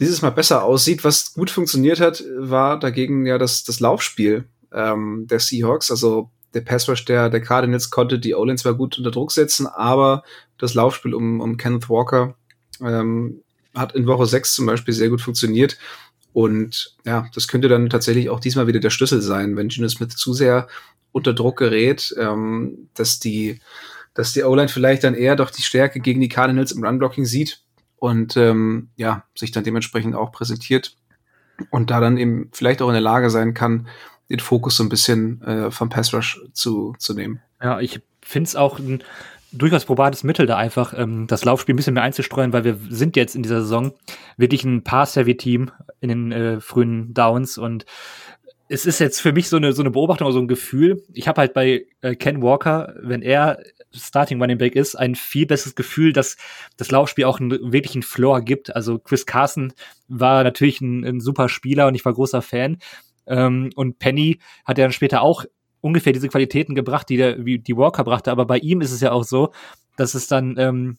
dieses 0.00 0.22
Mal 0.22 0.30
besser 0.30 0.64
aussieht. 0.64 1.04
Was 1.04 1.34
gut 1.34 1.50
funktioniert 1.50 2.00
hat, 2.00 2.24
war 2.38 2.78
dagegen 2.78 3.26
ja 3.26 3.36
das, 3.36 3.64
das 3.64 3.80
Laufspiel 3.80 4.44
ähm, 4.72 5.26
der 5.28 5.40
Seahawks. 5.40 5.90
Also 5.90 6.30
der 6.54 6.62
Pass 6.62 6.88
Rush 6.88 7.04
der, 7.04 7.28
der 7.28 7.42
Cardinals 7.42 7.90
konnte 7.90 8.18
die 8.18 8.34
O-Line 8.34 8.56
zwar 8.56 8.74
gut 8.74 8.96
unter 8.96 9.10
Druck 9.10 9.32
setzen, 9.32 9.66
aber 9.66 10.22
das 10.56 10.72
Laufspiel 10.72 11.14
um, 11.14 11.40
um 11.40 11.58
Kenneth 11.58 11.90
Walker 11.90 12.34
ähm, 12.80 13.42
hat 13.74 13.94
in 13.94 14.06
Woche 14.06 14.26
6 14.26 14.54
zum 14.54 14.66
Beispiel 14.66 14.94
sehr 14.94 15.08
gut 15.10 15.20
funktioniert. 15.20 15.76
Und 16.32 16.96
ja, 17.04 17.26
das 17.34 17.48
könnte 17.48 17.68
dann 17.68 17.90
tatsächlich 17.90 18.30
auch 18.30 18.40
diesmal 18.40 18.66
wieder 18.66 18.80
der 18.80 18.90
Schlüssel 18.90 19.20
sein, 19.20 19.56
wenn 19.56 19.68
Geno 19.68 19.88
Smith 19.88 20.16
zu 20.16 20.32
sehr 20.32 20.66
unter 21.12 21.34
Druck 21.34 21.58
gerät, 21.58 22.14
ähm, 22.18 22.88
dass 22.94 23.20
die, 23.20 23.60
dass 24.14 24.32
die 24.32 24.42
O-Line 24.42 24.68
vielleicht 24.68 25.04
dann 25.04 25.14
eher 25.14 25.36
doch 25.36 25.50
die 25.50 25.62
Stärke 25.62 26.00
gegen 26.00 26.20
die 26.20 26.28
Cardinals 26.28 26.72
im 26.72 26.84
Run-Blocking 26.84 27.26
sieht 27.26 27.60
und 27.96 28.36
ähm, 28.36 28.88
ja, 28.96 29.24
sich 29.36 29.52
dann 29.52 29.64
dementsprechend 29.64 30.14
auch 30.14 30.32
präsentiert 30.32 30.96
und 31.70 31.90
da 31.90 32.00
dann 32.00 32.16
eben 32.16 32.48
vielleicht 32.52 32.80
auch 32.82 32.88
in 32.88 32.94
der 32.94 33.02
Lage 33.02 33.30
sein 33.30 33.54
kann, 33.54 33.88
den 34.30 34.40
Fokus 34.40 34.76
so 34.76 34.82
ein 34.82 34.88
bisschen 34.88 35.42
äh, 35.42 35.70
vom 35.70 35.90
Pass 35.90 36.14
Rush 36.14 36.40
zu, 36.52 36.94
zu 36.98 37.12
nehmen. 37.12 37.42
Ja, 37.62 37.80
ich 37.80 38.00
finde 38.22 38.48
es 38.48 38.56
auch 38.56 38.78
ein 38.78 39.02
durchaus 39.52 39.84
probates 39.84 40.24
Mittel, 40.24 40.46
da 40.46 40.56
einfach 40.56 40.94
ähm, 40.96 41.26
das 41.26 41.44
Laufspiel 41.44 41.74
ein 41.74 41.76
bisschen 41.76 41.94
mehr 41.94 42.02
einzustreuen, 42.02 42.52
weil 42.52 42.64
wir 42.64 42.78
sind 42.88 43.16
jetzt 43.16 43.34
in 43.34 43.42
dieser 43.42 43.60
Saison 43.60 43.92
wirklich 44.36 44.64
ein 44.64 44.82
Pass-Heavy-Team 44.82 45.70
in 46.00 46.08
den 46.08 46.32
äh, 46.32 46.60
frühen 46.60 47.14
Downs 47.14 47.58
und 47.58 47.84
es 48.68 48.86
ist 48.86 49.00
jetzt 49.00 49.20
für 49.20 49.32
mich 49.32 49.50
so 49.50 49.58
eine, 49.58 49.74
so 49.74 49.82
eine 49.82 49.90
Beobachtung 49.90 50.26
oder 50.26 50.32
so 50.32 50.40
ein 50.40 50.48
Gefühl. 50.48 51.02
Ich 51.12 51.28
habe 51.28 51.42
halt 51.42 51.52
bei 51.52 51.84
äh, 52.00 52.14
Ken 52.14 52.40
Walker, 52.40 52.94
wenn 53.02 53.20
er 53.20 53.58
Starting 53.92 54.40
Running 54.40 54.56
Back 54.56 54.74
ist, 54.74 54.94
ein 54.94 55.14
viel 55.14 55.44
besseres 55.44 55.74
Gefühl, 55.74 56.14
dass 56.14 56.38
das 56.78 56.90
Laufspiel 56.90 57.24
auch 57.24 57.38
einen 57.38 57.72
wirklichen 57.72 58.02
Floor 58.02 58.40
gibt. 58.40 58.74
Also 58.74 58.98
Chris 58.98 59.26
Carson 59.26 59.74
war 60.08 60.42
natürlich 60.42 60.80
ein, 60.80 61.04
ein 61.04 61.20
super 61.20 61.50
Spieler 61.50 61.86
und 61.86 61.94
ich 61.94 62.04
war 62.06 62.14
großer 62.14 62.40
Fan. 62.40 62.78
Ähm, 63.26 63.70
und 63.74 63.98
Penny 63.98 64.38
hat 64.64 64.78
ja 64.78 64.84
dann 64.84 64.92
später 64.92 65.20
auch 65.20 65.44
ungefähr 65.82 66.14
diese 66.14 66.28
Qualitäten 66.28 66.74
gebracht, 66.74 67.10
die 67.10 67.18
der, 67.18 67.44
wie 67.44 67.58
die 67.58 67.76
Walker 67.76 68.04
brachte. 68.04 68.30
Aber 68.30 68.46
bei 68.46 68.58
ihm 68.58 68.80
ist 68.80 68.92
es 68.92 69.02
ja 69.02 69.12
auch 69.12 69.24
so, 69.24 69.52
dass 69.96 70.14
es 70.14 70.26
dann 70.28 70.56
ähm, 70.58 70.96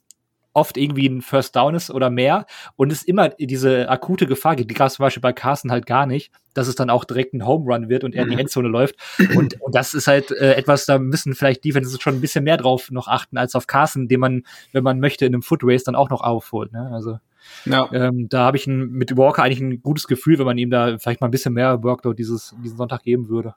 oft 0.54 0.78
irgendwie 0.78 1.08
ein 1.08 1.22
First 1.22 1.56
Down 1.56 1.74
ist 1.74 1.90
oder 1.90 2.10
mehr 2.10 2.46
und 2.75 2.92
es 2.92 3.04
immer 3.04 3.30
diese 3.30 3.90
akute 3.90 4.28
Gefahr 4.28 4.56
gibt. 4.56 4.70
Die 4.70 4.75
gab 4.75 4.88
es 4.88 4.96
zum 4.96 5.04
Beispiel 5.04 5.22
bei 5.22 5.34
Carson 5.34 5.72
halt 5.72 5.86
gar 5.86 6.06
nicht, 6.06 6.32
dass 6.54 6.68
es 6.68 6.75
dann 6.75 6.90
auch 6.90 7.06
direkt 7.06 7.34
ein 7.34 7.46
Home 7.46 7.66
Run 7.66 7.90
wird 7.90 8.04
und 8.04 8.13
er 8.13 8.24
in 8.24 8.30
die 8.30 8.36
mhm. 8.36 8.42
Endzone 8.42 8.68
läuft. 8.68 8.96
Und, 9.36 9.60
und 9.62 9.74
das 9.74 9.94
ist 9.94 10.08
halt 10.08 10.32
äh, 10.32 10.54
etwas, 10.54 10.86
da 10.86 11.00
müssen 11.00 11.34
vielleicht 11.34 11.63
Defenses 11.63 12.00
schon 12.00 12.16
ein 12.16 12.22
bisschen 12.22 12.44
mehr 12.44 12.58
drauf 12.58 12.92
noch 12.92 13.08
achten 13.08 13.38
als 13.38 13.56
auf 13.56 13.68
Carson, 13.68 14.08
den 14.08 14.20
man, 14.20 14.44
wenn 14.72 14.84
man 14.84 15.00
möchte, 15.00 15.25
in 15.25 15.34
einem 15.34 15.42
Foot 15.42 15.62
Race 15.63 15.84
dann 15.84 15.96
auch 15.96 16.10
noch 16.10 16.22
aufholt. 16.22 16.72
Ne? 16.72 16.92
Also 16.94 17.18
ja. 17.66 17.90
ähm, 17.92 18.30
da 18.30 18.46
habe 18.46 18.58
ich 18.58 18.68
ein, 18.68 18.92
mit 18.92 19.18
Walker 19.18 19.44
eigentlich 19.44 19.62
ein 19.62 19.82
gutes 19.82 20.08
Gefühl, 20.08 20.38
wenn 20.38 20.46
man 20.46 20.58
ihm 20.58 20.70
da 20.70 20.98
vielleicht 20.98 21.22
mal 21.22 21.28
ein 21.28 21.32
bisschen 21.32 21.54
mehr 21.54 21.84
Workload 21.84 22.16
dieses, 22.16 22.56
diesen 22.63 22.78
Sonntag 22.78 23.04
geben 23.04 23.30
würde. 23.30 23.56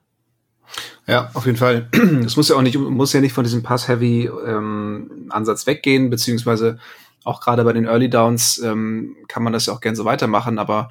Ja, 1.06 1.30
auf 1.34 1.46
jeden 1.46 1.58
Fall. 1.58 1.88
Es 2.24 2.36
muss 2.36 2.48
ja 2.48 2.56
auch 2.56 2.62
nicht, 2.62 2.76
muss 2.76 3.12
ja 3.12 3.20
nicht 3.20 3.32
von 3.32 3.44
diesem 3.44 3.62
Pass-Heavy-Ansatz 3.62 5.62
ähm, 5.62 5.66
weggehen, 5.66 6.10
beziehungsweise 6.10 6.78
auch 7.24 7.40
gerade 7.40 7.64
bei 7.64 7.72
den 7.72 7.86
Early 7.86 8.10
Downs 8.10 8.58
ähm, 8.58 9.16
kann 9.28 9.42
man 9.42 9.52
das 9.52 9.66
ja 9.66 9.72
auch 9.72 9.80
gern 9.80 9.96
so 9.96 10.04
weitermachen, 10.04 10.58
aber 10.58 10.90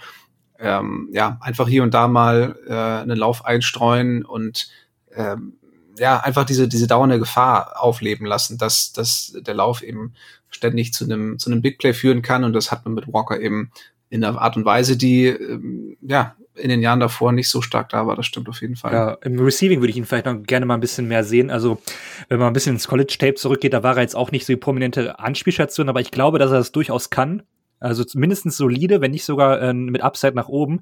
ähm, 0.59 1.09
ja, 1.11 1.37
einfach 1.41 1.67
hier 1.67 1.83
und 1.83 1.93
da 1.93 2.07
mal 2.07 2.57
äh, 2.67 2.73
einen 2.73 3.17
Lauf 3.17 3.45
einstreuen 3.45 4.25
und 4.25 4.69
ähm, 5.13 5.53
ja, 5.97 6.19
einfach 6.19 6.45
diese, 6.45 6.67
diese 6.67 6.87
dauernde 6.87 7.19
Gefahr 7.19 7.81
aufleben 7.81 8.25
lassen, 8.25 8.57
dass, 8.57 8.91
dass 8.91 9.33
der 9.39 9.53
Lauf 9.53 9.81
eben 9.81 10.13
ständig 10.49 10.93
zu 10.93 11.05
einem, 11.05 11.39
zu 11.39 11.49
einem 11.49 11.61
Big 11.61 11.77
Play 11.77 11.93
führen 11.93 12.21
kann 12.21 12.43
und 12.43 12.53
das 12.53 12.71
hat 12.71 12.85
man 12.85 12.95
mit 12.95 13.11
Walker 13.11 13.39
eben 13.39 13.71
in 14.09 14.23
einer 14.23 14.41
Art 14.41 14.55
und 14.55 14.65
Weise, 14.65 14.97
die 14.97 15.27
ähm, 15.27 15.97
ja 16.01 16.35
in 16.55 16.69
den 16.69 16.81
Jahren 16.81 16.99
davor 16.99 17.31
nicht 17.31 17.49
so 17.49 17.61
stark 17.61 17.89
da 17.89 18.07
war. 18.07 18.15
Das 18.15 18.25
stimmt 18.25 18.49
auf 18.49 18.61
jeden 18.61 18.75
Fall. 18.75 18.93
Ja, 18.93 19.17
im 19.21 19.39
Receiving 19.39 19.81
würde 19.81 19.91
ich 19.91 19.97
ihn 19.97 20.05
vielleicht 20.05 20.25
noch 20.25 20.41
gerne 20.43 20.65
mal 20.65 20.75
ein 20.75 20.81
bisschen 20.81 21.07
mehr 21.07 21.23
sehen. 21.23 21.49
Also, 21.49 21.81
wenn 22.29 22.39
man 22.39 22.47
ein 22.47 22.53
bisschen 22.53 22.75
ins 22.75 22.87
College-Tape 22.87 23.35
zurückgeht, 23.35 23.73
da 23.73 23.83
war 23.83 23.95
er 23.95 24.01
jetzt 24.01 24.15
auch 24.15 24.31
nicht 24.31 24.45
so 24.45 24.53
die 24.53 24.57
prominente 24.57 25.19
Anspielstation, 25.19 25.89
aber 25.89 26.01
ich 26.01 26.11
glaube, 26.11 26.39
dass 26.39 26.51
er 26.51 26.57
das 26.57 26.71
durchaus 26.71 27.09
kann. 27.09 27.43
Also 27.79 28.03
mindestens 28.15 28.55
solide, 28.55 29.01
wenn 29.01 29.11
nicht 29.11 29.25
sogar 29.25 29.61
äh, 29.61 29.73
mit 29.73 30.01
Upside 30.01 30.33
nach 30.33 30.47
oben. 30.47 30.81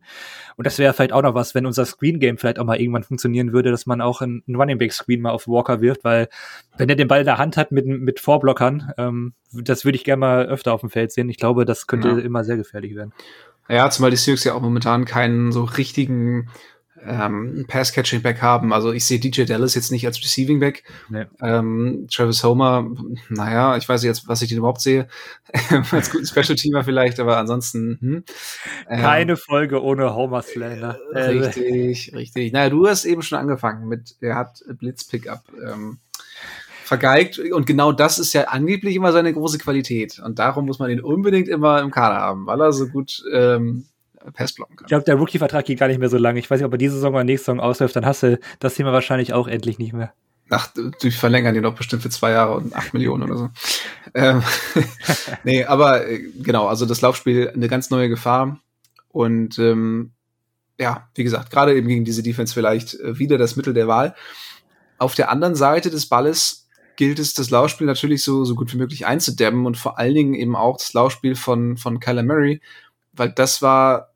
Und 0.55 0.67
das 0.67 0.77
wäre 0.77 0.93
vielleicht 0.93 1.11
auch 1.11 1.23
noch 1.23 1.33
was, 1.33 1.55
wenn 1.55 1.65
unser 1.65 1.85
Screen 1.85 2.19
Game 2.19 2.37
vielleicht 2.37 2.59
auch 2.59 2.65
mal 2.65 2.79
irgendwann 2.79 3.03
funktionieren 3.03 3.51
würde, 3.51 3.71
dass 3.71 3.85
man 3.85 3.99
auch 3.99 4.21
einen 4.21 4.43
Running 4.47 4.77
Back 4.77 4.93
Screen 4.93 5.21
mal 5.21 5.31
auf 5.31 5.47
Walker 5.47 5.81
wirft, 5.81 6.03
weil 6.03 6.29
wenn 6.77 6.89
er 6.89 6.95
den 6.95 7.07
Ball 7.07 7.21
in 7.21 7.25
der 7.25 7.39
Hand 7.39 7.57
hat 7.57 7.71
mit, 7.71 7.87
mit 7.87 8.19
Vorblockern, 8.19 8.93
ähm, 8.97 9.33
das 9.51 9.85
würde 9.85 9.95
ich 9.95 10.03
gerne 10.03 10.19
mal 10.19 10.45
öfter 10.45 10.71
auf 10.71 10.81
dem 10.81 10.91
Feld 10.91 11.11
sehen. 11.11 11.29
Ich 11.29 11.37
glaube, 11.37 11.65
das 11.65 11.87
könnte 11.87 12.09
ja. 12.09 12.17
immer 12.19 12.43
sehr 12.43 12.57
gefährlich 12.57 12.95
werden. 12.95 13.11
Ja, 13.69 13.89
zumal 13.89 14.11
die 14.11 14.17
Seahawks 14.17 14.43
ja 14.43 14.53
auch 14.53 14.61
momentan 14.61 15.05
keinen 15.05 15.51
so 15.51 15.63
richtigen 15.63 16.49
ähm, 17.05 17.65
Pass-Catching-Back 17.67 18.41
haben. 18.41 18.73
Also 18.73 18.91
ich 18.91 19.05
sehe 19.05 19.19
DJ 19.19 19.43
Dallas 19.43 19.75
jetzt 19.75 19.91
nicht 19.91 20.05
als 20.05 20.21
Receiving-Back. 20.21 20.83
Nee. 21.09 21.25
Ähm, 21.41 22.07
Travis 22.11 22.43
Homer, 22.43 22.89
naja, 23.29 23.77
ich 23.77 23.87
weiß 23.87 24.03
jetzt, 24.03 24.27
was 24.27 24.41
ich 24.41 24.49
den 24.49 24.59
überhaupt 24.59 24.81
sehe. 24.81 25.07
als 25.91 26.11
guten 26.11 26.25
Special-Teamer 26.25 26.83
vielleicht, 26.83 27.19
aber 27.19 27.37
ansonsten. 27.37 27.97
Hm. 27.99 28.23
Ähm, 28.89 29.01
Keine 29.01 29.37
Folge 29.37 29.81
ohne 29.81 30.15
Homer 30.15 30.41
Slander. 30.41 30.97
Äh, 31.13 31.19
richtig, 31.19 32.13
richtig. 32.13 32.53
Naja, 32.53 32.69
du 32.69 32.87
hast 32.87 33.05
eben 33.05 33.21
schon 33.21 33.39
angefangen 33.39 33.87
mit, 33.87 34.15
er 34.21 34.35
hat 34.35 34.63
Blitz-Pickup. 34.67 35.43
Ähm, 35.67 35.99
vergeigt. 36.83 37.39
Und 37.39 37.65
genau 37.65 37.91
das 37.91 38.19
ist 38.19 38.33
ja 38.33 38.43
angeblich 38.45 38.95
immer 38.95 39.11
seine 39.11 39.33
große 39.33 39.57
Qualität. 39.57 40.19
Und 40.19 40.39
darum 40.39 40.65
muss 40.65 40.79
man 40.79 40.89
ihn 40.89 41.01
unbedingt 41.01 41.47
immer 41.47 41.81
im 41.81 41.91
Kader 41.91 42.17
haben, 42.17 42.45
weil 42.45 42.61
er 42.61 42.73
so 42.73 42.87
gut 42.87 43.23
ähm, 43.33 43.85
Pass 44.31 44.53
blocken 44.53 44.75
kann. 44.75 44.85
Ich 44.85 44.89
glaube, 44.89 45.03
der 45.03 45.15
Rookie-Vertrag 45.15 45.65
geht 45.65 45.79
gar 45.79 45.87
nicht 45.87 45.99
mehr 45.99 46.09
so 46.09 46.17
lange. 46.17 46.39
Ich 46.39 46.49
weiß 46.49 46.59
nicht, 46.59 46.65
ob 46.65 46.71
er 46.71 46.77
diese 46.77 46.95
Saison 46.95 47.13
oder 47.13 47.23
nächste 47.23 47.45
Saison 47.45 47.59
ausläuft, 47.59 47.95
dann 47.95 48.05
hast 48.05 48.23
du 48.23 48.39
das 48.59 48.75
Thema 48.75 48.93
wahrscheinlich 48.93 49.33
auch 49.33 49.47
endlich 49.47 49.79
nicht 49.79 49.93
mehr. 49.93 50.13
Ach, 50.49 50.69
die 51.01 51.11
verlängern 51.11 51.53
den 51.53 51.63
doch 51.63 51.75
bestimmt 51.75 52.03
für 52.03 52.09
zwei 52.09 52.31
Jahre 52.31 52.55
und 52.55 52.75
acht 52.75 52.93
Millionen 52.93 53.23
oder 53.23 53.37
so. 53.37 53.49
ähm, 54.13 54.43
nee, 55.43 55.65
aber 55.65 56.07
äh, 56.07 56.19
genau, 56.41 56.67
also 56.67 56.85
das 56.85 57.01
Laufspiel 57.01 57.49
eine 57.49 57.67
ganz 57.67 57.89
neue 57.89 58.09
Gefahr. 58.09 58.59
Und 59.09 59.57
ähm, 59.59 60.11
ja, 60.79 61.09
wie 61.15 61.23
gesagt, 61.23 61.49
gerade 61.49 61.75
eben 61.75 61.87
gegen 61.87 62.05
diese 62.05 62.23
Defense 62.23 62.53
vielleicht 62.53 62.95
äh, 62.95 63.17
wieder 63.17 63.37
das 63.37 63.55
Mittel 63.55 63.73
der 63.73 63.87
Wahl. 63.87 64.15
Auf 64.97 65.15
der 65.15 65.29
anderen 65.29 65.55
Seite 65.55 65.89
des 65.89 66.07
Balles 66.07 66.62
gilt 66.95 67.19
es, 67.19 67.33
das 67.33 67.49
Laufspiel 67.49 67.87
natürlich 67.87 68.23
so, 68.23 68.45
so 68.45 68.55
gut 68.55 68.73
wie 68.73 68.77
möglich 68.77 69.05
einzudämmen 69.05 69.65
und 69.65 69.77
vor 69.77 69.97
allen 69.97 70.13
Dingen 70.13 70.33
eben 70.33 70.55
auch 70.55 70.77
das 70.77 70.93
Laufspiel 70.93 71.35
von, 71.35 71.77
von 71.77 71.99
Kyler 71.99 72.23
Murray, 72.23 72.61
weil 73.13 73.31
das 73.31 73.61
war 73.61 74.13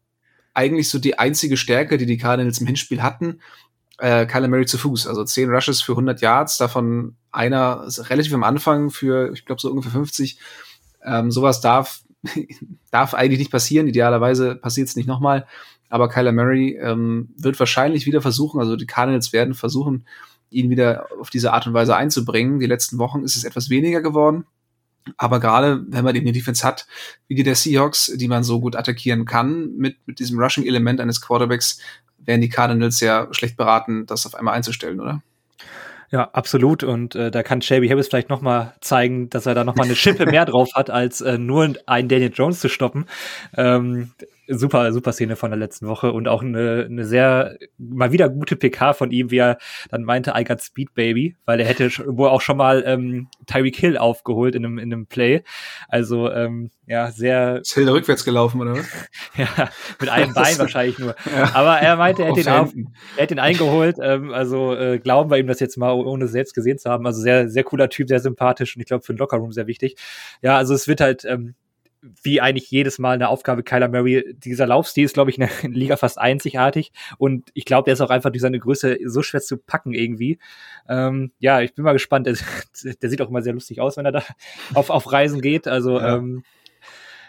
eigentlich 0.53 0.89
so 0.89 0.99
die 0.99 1.19
einzige 1.19 1.57
Stärke, 1.57 1.97
die 1.97 2.05
die 2.05 2.17
Cardinals 2.17 2.59
im 2.59 2.67
Hinspiel 2.67 3.03
hatten. 3.03 3.41
Äh, 3.99 4.25
Kyler 4.25 4.47
Murray 4.47 4.65
zu 4.65 4.77
Fuß, 4.77 5.07
also 5.07 5.23
10 5.23 5.49
Rushes 5.49 5.81
für 5.81 5.93
100 5.93 6.21
Yards, 6.21 6.57
davon 6.57 7.15
einer 7.31 7.87
relativ 8.09 8.33
am 8.33 8.43
Anfang 8.43 8.89
für, 8.89 9.31
ich 9.33 9.45
glaube, 9.45 9.61
so 9.61 9.69
ungefähr 9.69 9.91
50. 9.91 10.39
Ähm, 11.05 11.31
sowas 11.31 11.61
darf, 11.61 12.01
darf 12.91 13.13
eigentlich 13.13 13.39
nicht 13.39 13.51
passieren. 13.51 13.87
Idealerweise 13.87 14.55
passiert 14.55 14.87
es 14.87 14.95
nicht 14.95 15.07
nochmal. 15.07 15.47
Aber 15.89 16.09
Kyler 16.09 16.31
Murray 16.31 16.77
ähm, 16.81 17.29
wird 17.37 17.59
wahrscheinlich 17.59 18.05
wieder 18.05 18.21
versuchen, 18.21 18.59
also 18.59 18.75
die 18.75 18.87
Cardinals 18.87 19.31
werden 19.33 19.53
versuchen, 19.53 20.05
ihn 20.49 20.69
wieder 20.69 21.07
auf 21.19 21.29
diese 21.29 21.53
Art 21.53 21.67
und 21.67 21.73
Weise 21.73 21.95
einzubringen. 21.95 22.59
Die 22.59 22.65
letzten 22.65 22.97
Wochen 22.97 23.23
ist 23.23 23.35
es 23.35 23.43
etwas 23.43 23.69
weniger 23.69 24.01
geworden. 24.01 24.45
Aber 25.17 25.39
gerade 25.39 25.85
wenn 25.87 26.03
man 26.03 26.15
eben 26.15 26.25
eine 26.25 26.33
Defense 26.33 26.65
hat, 26.65 26.85
wie 27.27 27.35
die 27.35 27.43
der 27.43 27.55
Seahawks, 27.55 28.11
die 28.15 28.27
man 28.27 28.43
so 28.43 28.59
gut 28.59 28.75
attackieren 28.75 29.25
kann, 29.25 29.75
mit, 29.77 29.95
mit 30.05 30.19
diesem 30.19 30.39
Rushing-Element 30.39 30.99
eines 30.99 31.21
Quarterbacks, 31.21 31.79
wären 32.17 32.41
die 32.41 32.49
Cardinals 32.49 32.99
ja 32.99 33.27
schlecht 33.31 33.55
beraten, 33.55 34.05
das 34.05 34.25
auf 34.25 34.35
einmal 34.35 34.55
einzustellen, 34.55 34.99
oder? 34.99 35.21
Ja, 36.09 36.29
absolut. 36.31 36.83
Und 36.83 37.15
äh, 37.15 37.31
da 37.31 37.43
kann 37.43 37.61
Shelby 37.61 37.89
Harris 37.89 38.07
vielleicht 38.07 38.29
noch 38.29 38.41
mal 38.41 38.73
zeigen, 38.79 39.29
dass 39.29 39.45
er 39.45 39.55
da 39.55 39.63
noch 39.63 39.75
mal 39.75 39.83
eine 39.83 39.95
Schippe 39.95 40.25
mehr 40.25 40.45
drauf 40.45 40.69
hat, 40.73 40.89
als 40.89 41.21
äh, 41.21 41.37
nur 41.37 41.73
einen 41.85 42.07
Daniel 42.07 42.31
Jones 42.33 42.59
zu 42.59 42.69
stoppen. 42.69 43.05
Ähm, 43.55 44.11
super, 44.47 44.91
super 44.91 45.13
Szene 45.13 45.35
von 45.35 45.51
der 45.51 45.59
letzten 45.59 45.87
Woche 45.87 46.11
und 46.11 46.27
auch 46.27 46.41
eine, 46.41 46.85
eine 46.89 47.05
sehr, 47.05 47.57
mal 47.77 48.11
wieder 48.11 48.29
gute 48.29 48.55
PK 48.55 48.93
von 48.93 49.11
ihm, 49.11 49.31
wie 49.31 49.37
er 49.37 49.57
dann 49.89 50.03
meinte, 50.03 50.33
I 50.35 50.43
got 50.43 50.61
Speed 50.61 50.93
Baby, 50.93 51.35
weil 51.45 51.59
er 51.59 51.65
hätte 51.65 51.89
wohl 52.05 52.29
auch 52.29 52.41
schon 52.41 52.57
mal 52.57 52.83
ähm, 52.85 53.27
Tyreek 53.45 53.75
Hill 53.75 53.97
aufgeholt 53.97 54.55
in 54.55 54.65
einem, 54.65 54.77
in 54.77 54.91
einem 54.93 55.07
Play. 55.07 55.43
Also, 55.87 56.31
ähm, 56.31 56.71
ja, 56.85 57.11
sehr. 57.11 57.59
Ist 57.61 57.73
Hill 57.73 57.89
rückwärts 57.89 58.23
gelaufen, 58.23 58.61
oder 58.61 58.77
was? 58.77 58.87
ja, 59.37 59.69
mit 59.99 60.09
einem 60.09 60.33
Bein 60.33 60.57
wahrscheinlich 60.57 60.97
nur. 60.99 61.15
Ja. 61.35 61.53
Aber 61.53 61.77
er 61.79 61.97
meinte, 61.97 62.23
er 62.23 62.29
hätte 62.29 62.41
ihn, 62.41 62.47
auf, 62.47 62.73
er 63.17 63.23
hätte 63.23 63.33
ihn 63.35 63.39
eingeholt. 63.39 63.97
Ähm, 64.01 64.33
also 64.33 64.73
äh, 64.73 64.97
glauben 64.97 65.29
wir 65.29 65.37
ihm 65.37 65.47
das 65.47 65.59
jetzt 65.59 65.77
mal, 65.77 65.91
ohne 65.91 66.25
es 66.25 66.31
selbst 66.31 66.53
gesehen 66.53 66.77
zu 66.77 66.89
haben. 66.89 67.05
Also 67.05 67.21
sehr, 67.21 67.49
sehr 67.49 67.63
cooler 67.65 67.89
Typ, 67.89 68.07
sehr 68.07 68.21
sympathisch 68.21 68.75
und 68.75 68.81
ich 68.81 68.87
glaube 68.87 69.03
für 69.03 69.13
den 69.13 69.19
Lockerroom 69.19 69.51
sehr 69.51 69.67
wichtig. 69.67 69.97
Ja, 70.41 70.55
also 70.55 70.73
es 70.73 70.87
wird 70.87 71.01
halt 71.01 71.25
ähm, 71.25 71.55
wie 72.21 72.41
eigentlich 72.41 72.69
jedes 72.71 72.99
Mal 72.99 73.15
eine 73.15 73.29
Aufgabe 73.29 73.63
Kyler 73.63 73.87
Murray. 73.87 74.35
Dieser 74.37 74.67
Laufstil 74.67 75.05
ist, 75.05 75.13
glaube 75.13 75.29
ich, 75.29 75.37
in 75.37 75.47
der 75.47 75.69
Liga 75.69 75.97
fast 75.97 76.17
einzigartig. 76.17 76.91
Und 77.17 77.49
ich 77.53 77.65
glaube, 77.65 77.85
der 77.85 77.93
ist 77.93 78.01
auch 78.01 78.09
einfach 78.09 78.31
durch 78.31 78.41
seine 78.41 78.59
Größe 78.59 78.97
so 79.05 79.21
schwer 79.21 79.41
zu 79.41 79.57
packen 79.57 79.93
irgendwie. 79.93 80.39
Ähm, 80.87 81.31
ja, 81.39 81.61
ich 81.61 81.73
bin 81.73 81.83
mal 81.83 81.93
gespannt. 81.93 82.27
Der, 82.27 82.35
der, 83.01 83.09
sieht 83.09 83.21
auch 83.21 83.29
immer 83.29 83.41
sehr 83.41 83.53
lustig 83.53 83.81
aus, 83.81 83.97
wenn 83.97 84.05
er 84.05 84.11
da 84.11 84.23
auf, 84.73 84.89
auf 84.89 85.11
Reisen 85.11 85.41
geht. 85.41 85.67
Also 85.67 85.99
ja, 85.99 86.17
ähm, 86.17 86.43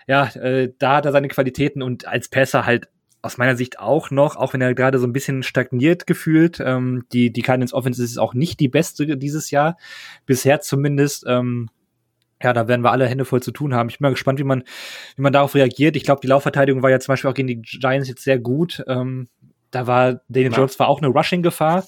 ja 0.06 0.26
äh, 0.34 0.72
da 0.78 0.96
hat 0.96 1.06
er 1.06 1.12
seine 1.12 1.28
Qualitäten 1.28 1.82
und 1.82 2.06
als 2.06 2.28
Pässer 2.28 2.66
halt 2.66 2.88
aus 3.20 3.36
meiner 3.36 3.56
Sicht 3.56 3.80
auch 3.80 4.10
noch, 4.10 4.36
auch 4.36 4.52
wenn 4.52 4.60
er 4.60 4.74
gerade 4.74 4.98
so 4.98 5.06
ein 5.06 5.12
bisschen 5.12 5.42
stagniert 5.42 6.06
gefühlt. 6.06 6.60
Ähm, 6.60 7.04
die, 7.12 7.32
die 7.32 7.42
Cardinals 7.42 7.72
Offense 7.72 8.02
ist 8.02 8.18
auch 8.18 8.32
nicht 8.32 8.60
die 8.60 8.68
beste 8.68 9.16
dieses 9.16 9.50
Jahr. 9.50 9.76
Bisher 10.24 10.60
zumindest. 10.60 11.24
Ähm, 11.26 11.68
ja, 12.42 12.52
da 12.52 12.68
werden 12.68 12.82
wir 12.82 12.92
alle 12.92 13.06
Hände 13.06 13.24
voll 13.24 13.42
zu 13.42 13.50
tun 13.50 13.74
haben. 13.74 13.88
Ich 13.88 13.98
bin 13.98 14.04
mal 14.04 14.10
gespannt, 14.10 14.38
wie 14.38 14.44
man, 14.44 14.62
wie 15.16 15.22
man 15.22 15.32
darauf 15.32 15.54
reagiert. 15.54 15.96
Ich 15.96 16.04
glaube, 16.04 16.20
die 16.20 16.28
Laufverteidigung 16.28 16.82
war 16.82 16.90
ja 16.90 17.00
zum 17.00 17.12
Beispiel 17.12 17.30
auch 17.30 17.34
gegen 17.34 17.48
die 17.48 17.62
Giants 17.62 18.08
jetzt 18.08 18.22
sehr 18.22 18.38
gut. 18.38 18.82
Ähm, 18.86 19.28
da 19.70 19.86
war 19.86 20.20
Daniel 20.28 20.52
ja. 20.52 20.58
Jones 20.58 20.74
zwar 20.74 20.88
auch 20.88 21.02
eine 21.02 21.08
Rushing-Gefahr, 21.08 21.84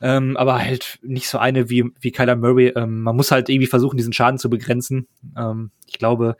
ähm, 0.00 0.36
aber 0.36 0.58
halt 0.58 0.98
nicht 1.02 1.28
so 1.28 1.38
eine 1.38 1.68
wie, 1.70 1.84
wie 2.00 2.12
Kyler 2.12 2.36
Murray. 2.36 2.72
Ähm, 2.74 3.02
man 3.02 3.16
muss 3.16 3.30
halt 3.30 3.48
irgendwie 3.48 3.66
versuchen, 3.66 3.96
diesen 3.96 4.12
Schaden 4.12 4.38
zu 4.38 4.50
begrenzen. 4.50 5.06
Ähm, 5.36 5.70
ich 5.86 5.98
glaube, 5.98 6.36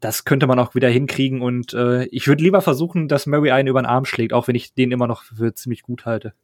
das 0.00 0.24
könnte 0.24 0.46
man 0.46 0.58
auch 0.58 0.74
wieder 0.74 0.88
hinkriegen 0.88 1.40
und 1.40 1.72
äh, 1.72 2.04
ich 2.06 2.28
würde 2.28 2.42
lieber 2.42 2.60
versuchen, 2.60 3.08
dass 3.08 3.26
Murray 3.26 3.50
einen 3.50 3.68
über 3.68 3.80
den 3.80 3.86
Arm 3.86 4.04
schlägt, 4.04 4.34
auch 4.34 4.48
wenn 4.48 4.54
ich 4.54 4.74
den 4.74 4.92
immer 4.92 5.06
noch 5.06 5.22
für 5.22 5.54
ziemlich 5.54 5.82
gut 5.82 6.04
halte. 6.04 6.34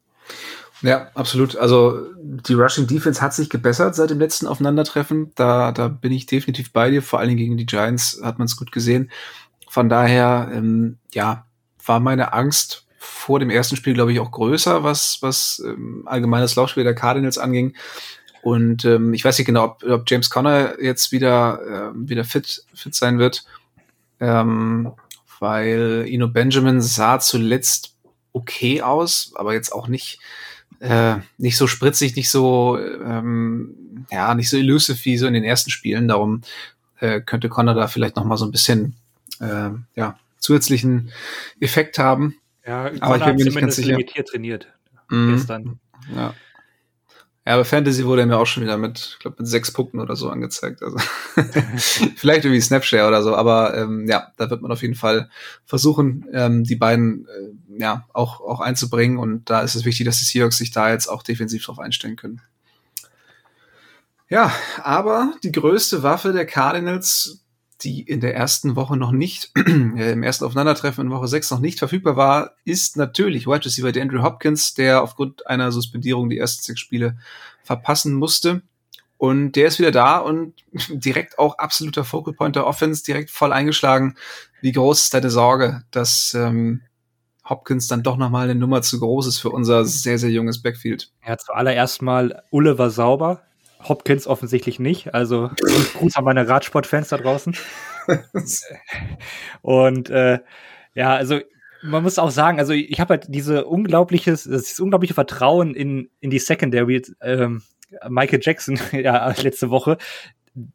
Ja, 0.83 1.11
absolut. 1.15 1.57
Also 1.57 2.07
die 2.17 2.55
Rushing 2.55 2.87
Defense 2.87 3.21
hat 3.21 3.35
sich 3.35 3.51
gebessert 3.51 3.95
seit 3.95 4.11
dem 4.11 4.19
letzten 4.19 4.47
Aufeinandertreffen. 4.47 5.33
Da, 5.35 5.73
da 5.73 5.89
bin 5.89 6.13
ich 6.13 6.27
definitiv 6.27 6.73
bei 6.73 6.91
dir. 6.91 7.03
Vor 7.03 7.19
allen 7.19 7.29
Dingen 7.29 7.39
gegen 7.39 7.57
die 7.57 7.67
Giants 7.67 8.21
hat 8.23 8.39
man 8.39 8.47
es 8.47 8.57
gut 8.57 8.73
gesehen. 8.73 9.11
Von 9.69 9.89
daher, 9.89 10.51
ähm, 10.53 10.99
ja, 11.13 11.47
war 11.85 12.01
meine 12.01 12.33
Angst 12.33 12.87
vor 12.99 13.39
dem 13.41 13.51
ersten 13.51 13.77
Spiel, 13.77 13.95
glaube 13.95 14.13
ich, 14.13 14.21
auch 14.21 14.31
größer, 14.31 14.83
was, 14.83 15.19
was 15.21 15.63
ähm, 15.65 16.03
allgemeines 16.07 16.57
Laufspiel 16.57 16.85
der 16.85 16.95
Cardinals 16.95 17.39
anging. 17.39 17.75
Und 18.43 18.85
ähm, 18.85 19.13
ich 19.13 19.25
weiß 19.25 19.39
nicht 19.39 19.47
genau, 19.47 19.65
ob, 19.65 19.85
ob 19.85 20.05
James 20.09 20.31
Conner 20.31 20.81
jetzt 20.83 21.13
wieder, 21.13 21.93
äh, 21.93 22.09
wieder 22.09 22.25
fit, 22.25 22.65
fit 22.75 22.95
sein 22.95 23.19
wird. 23.19 23.45
Ähm, 24.19 24.93
weil 25.39 26.05
Ino 26.09 26.29
Benjamin 26.29 26.81
sah 26.81 27.19
zuletzt 27.19 27.97
okay 28.33 28.83
aus, 28.83 29.33
aber 29.35 29.55
jetzt 29.55 29.73
auch 29.73 29.89
nicht, 29.89 30.21
äh, 30.81 31.17
nicht 31.39 31.57
so 31.57 31.67
spritzig, 31.67 32.17
nicht 32.17 32.31
so, 32.31 32.79
ähm, 32.79 34.07
ja, 34.11 34.35
nicht 34.35 34.51
so 34.51 34.57
elusive 34.57 35.05
wie 35.05 35.17
so 35.17 35.27
in 35.27 35.35
den 35.35 35.45
ersten 35.45 35.71
Spielen. 35.71 36.09
Darum 36.09 36.43
äh, 36.99 37.21
könnte 37.21 37.49
Connor 37.49 37.75
da 37.75 37.87
vielleicht 37.87 38.17
noch 38.17 38.25
mal 38.25 38.37
so 38.37 38.47
ein 38.47 38.51
bisschen, 38.51 38.97
äh, 39.41 39.71
ja, 39.95 40.19
zusätzlichen 40.39 41.13
Effekt 41.61 41.99
haben. 41.99 42.37
Ja, 42.67 42.91
aber 43.01 43.17
ich 43.17 43.25
bin 43.25 43.37
mir 43.37 43.45
nicht 43.45 43.61
ganz 43.61 43.77
sicher. 43.77 43.91
limitiert 43.91 44.29
trainiert 44.29 44.67
mm, 45.11 45.33
gestern. 45.35 45.79
Ja. 46.15 46.35
Ja, 47.47 47.55
aber 47.55 47.65
Fantasy 47.65 48.05
wurde 48.05 48.27
mir 48.27 48.37
auch 48.37 48.47
schon 48.47 48.63
wieder 48.63 48.77
mit, 48.77 49.13
ich 49.15 49.19
glaube, 49.19 49.37
mit 49.39 49.49
sechs 49.49 49.73
Punkten 49.73 49.99
oder 49.99 50.15
so 50.15 50.29
angezeigt. 50.29 50.83
Also 50.83 50.99
vielleicht 52.17 52.45
irgendwie 52.45 52.61
Snapshare 52.61 53.09
oder 53.09 53.23
so, 53.23 53.35
aber 53.35 53.75
ähm, 53.77 54.07
ja, 54.07 54.33
da 54.37 54.51
wird 54.51 54.61
man 54.61 54.71
auf 54.71 54.83
jeden 54.83 54.95
Fall 54.95 55.31
versuchen, 55.65 56.27
ähm, 56.33 56.65
die 56.65 56.77
beiden 56.77 57.27
äh, 57.27 57.81
ja 57.81 58.07
auch, 58.13 58.41
auch 58.41 58.61
einzubringen. 58.61 59.19
Und 59.19 59.49
da 59.49 59.63
ist 59.63 59.75
es 59.75 59.87
wichtig, 59.87 60.05
dass 60.05 60.19
die 60.19 60.25
Seahawks 60.25 60.59
sich 60.59 60.71
da 60.71 60.91
jetzt 60.91 61.09
auch 61.09 61.23
defensiv 61.23 61.65
drauf 61.65 61.79
einstellen 61.79 62.17
können. 62.17 62.43
Ja, 64.29 64.53
aber 64.83 65.35
die 65.43 65.51
größte 65.51 66.03
Waffe 66.03 66.33
der 66.33 66.47
Cardinals, 66.47 67.43
die 67.83 68.03
in 68.03 68.21
der 68.21 68.35
ersten 68.35 68.77
Woche 68.77 68.97
noch 68.97 69.13
nicht, 69.13 69.53
äh, 69.57 70.13
im 70.13 70.23
ersten 70.23 70.45
Aufeinandertreffen 70.45 71.07
in 71.07 71.13
Woche 71.13 71.29
6 71.29 71.51
noch 71.51 71.61
nicht 71.61 71.79
verfügbar 71.79 72.17
war, 72.17 72.55
ist 72.65 72.97
natürlich 72.97 73.47
Wide 73.47 73.65
Receiver 73.65 74.01
Andrew 74.01 74.23
Hopkins, 74.23 74.75
der 74.75 75.03
aufgrund 75.03 75.47
einer 75.47 75.73
Suspendierung 75.73 76.29
die 76.29 76.39
ersten 76.39 76.63
sechs 76.63 76.81
Spiele 76.81 77.17
verpassen 77.63 78.15
musste. 78.15 78.63
Und 79.17 79.53
der 79.53 79.69
ist 79.69 79.79
wieder 79.79 79.91
da 79.91 80.19
und 80.19 80.55
direkt 80.89 81.39
auch 81.39 81.59
absoluter 81.59 82.05
Focal 82.05 82.33
Point 82.33 82.57
der 82.57 82.67
Offense, 82.67 83.05
direkt 83.05 83.31
voll 83.31 83.53
eingeschlagen. 83.53 84.17
Wie 84.63 84.73
groß 84.73 85.03
ist 85.03 85.15
deine 85.15 85.31
Sorge, 85.31 85.83
dass 85.91 86.35
ähm, 86.35 86.83
Hopkins 87.45 87.89
dann 87.89 88.03
doch 88.03 88.17
nochmal 88.17 88.45
eine 88.45 88.59
Nummer 88.59 88.81
zu 88.81 88.99
groß 88.99 89.27
ist 89.27 89.39
für 89.39 89.51
unser 89.51 89.85
sehr, 89.85 90.19
sehr 90.19 90.31
junges 90.31 90.63
Backfield? 90.63 91.13
Ja, 91.27 91.37
zuallererst 91.37 92.01
mal, 92.01 92.43
Ulle 92.51 92.79
war 92.79 92.91
sauber. 92.91 93.43
Hopkins 93.89 94.27
offensichtlich 94.27 94.79
nicht. 94.79 95.15
Also 95.15 95.51
Gruß 95.95 96.17
an 96.17 96.25
meine 96.25 96.49
Radsportfans 96.49 97.09
da 97.09 97.19
draußen. 97.19 97.57
und 99.63 100.11
äh, 100.11 100.41
ja, 100.95 101.15
also 101.15 101.41
man 101.83 102.03
muss 102.03 102.19
auch 102.19 102.31
sagen, 102.31 102.59
also 102.59 102.73
ich 102.73 103.01
habe 103.01 103.15
halt 103.15 103.27
diese 103.29 103.65
unglaubliches, 103.65 104.45
dieses 104.45 104.81
unglaubliche 104.81 105.15
Vertrauen 105.15 105.75
in 105.75 106.11
in 106.21 106.31
die 106.31 106.39
Secondary. 106.39 107.03
Ähm, 107.23 107.63
Michael 108.09 108.41
Jackson 108.43 108.79
ja 108.93 109.33
letzte 109.43 109.71
Woche, 109.71 109.99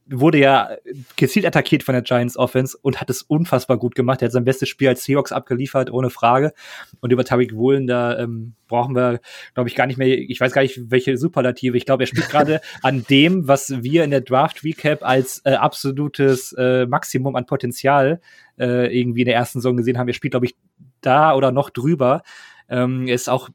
wurde 0.07 0.37
ja 0.37 0.69
gezielt 1.17 1.45
attackiert 1.45 1.83
von 1.83 1.93
der 1.93 2.01
Giants 2.01 2.37
Offense 2.37 2.77
und 2.81 3.01
hat 3.01 3.09
es 3.09 3.21
unfassbar 3.21 3.77
gut 3.77 3.93
gemacht. 3.93 4.21
Er 4.21 4.27
hat 4.27 4.31
sein 4.31 4.45
bestes 4.45 4.69
Spiel 4.69 4.87
als 4.87 5.03
Seahawks 5.03 5.33
abgeliefert, 5.33 5.91
ohne 5.91 6.09
Frage. 6.09 6.53
Und 7.01 7.11
über 7.11 7.25
Tariq 7.25 7.53
Woolen, 7.55 7.85
da 7.85 8.17
ähm, 8.17 8.53
brauchen 8.67 8.95
wir, 8.95 9.19
glaube 9.53 9.69
ich, 9.69 9.75
gar 9.75 9.85
nicht 9.85 9.97
mehr, 9.97 10.07
ich 10.07 10.39
weiß 10.39 10.53
gar 10.53 10.61
nicht, 10.61 10.79
welche 10.89 11.17
Superlative. 11.17 11.75
Ich 11.75 11.85
glaube, 11.85 12.03
er 12.03 12.07
spielt 12.07 12.29
gerade 12.29 12.61
an 12.83 13.05
dem, 13.09 13.47
was 13.47 13.83
wir 13.83 14.05
in 14.05 14.11
der 14.11 14.21
Draft 14.21 14.63
Recap 14.63 15.03
als 15.03 15.41
äh, 15.43 15.53
absolutes 15.53 16.53
äh, 16.53 16.85
Maximum 16.85 17.35
an 17.35 17.45
Potenzial 17.45 18.21
äh, 18.57 18.97
irgendwie 18.97 19.21
in 19.21 19.27
der 19.27 19.35
ersten 19.35 19.59
Saison 19.59 19.75
gesehen 19.75 19.97
haben. 19.97 20.07
Er 20.07 20.13
spielt, 20.13 20.31
glaube 20.31 20.45
ich, 20.45 20.55
da 21.01 21.35
oder 21.35 21.51
noch 21.51 21.69
drüber. 21.69 22.23
Ähm, 22.69 23.07
er 23.07 23.15
ist 23.15 23.29
auch 23.29 23.49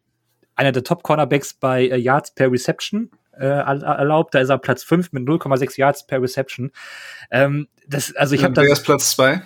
einer 0.55 0.73
der 0.73 0.85
Top 0.85 1.03
Cornerbacks 1.03 1.55
bei 1.55 1.89
äh, 1.89 1.97
Yards 1.97 2.35
per 2.35 2.53
Reception 2.53 3.11
äh, 3.33 3.47
erlaubt. 3.47 4.35
Da 4.35 4.41
ist 4.41 4.49
er 4.49 4.59
Platz 4.59 4.83
5 4.83 5.13
mit 5.13 5.27
0,6 5.27 5.79
Yards 5.79 6.07
per 6.07 6.23
Reception. 6.23 6.73
Ähm, 7.31 7.69
das, 7.87 8.15
also 8.17 8.35
ich 8.35 8.45
habe 8.45 8.55
da. 8.55 8.63
Wer 8.63 8.73
ist 8.73 8.85
Platz 8.85 9.11
2? 9.13 9.43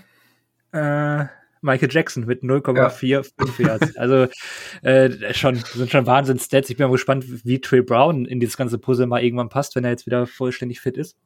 Äh, 0.72 1.26
Michael 1.64 1.88
Jackson 1.90 2.26
mit 2.26 2.42
0,45 2.42 3.06
ja. 3.06 3.66
Yards. 3.66 3.96
Also 3.96 4.26
äh, 4.82 5.32
schon 5.32 5.56
sind 5.56 5.90
schon 5.90 6.06
Wahnsinn-Stats. 6.06 6.68
Ich 6.68 6.76
bin 6.76 6.86
mal 6.86 6.92
gespannt, 6.92 7.24
wie 7.44 7.60
Trey 7.60 7.80
Brown 7.80 8.26
in 8.26 8.38
dieses 8.38 8.56
ganze 8.56 8.78
Puzzle 8.78 9.06
mal 9.06 9.22
irgendwann 9.22 9.48
passt, 9.48 9.74
wenn 9.74 9.84
er 9.84 9.90
jetzt 9.90 10.06
wieder 10.06 10.26
vollständig 10.26 10.80
fit 10.80 10.98
ist. 10.98 11.16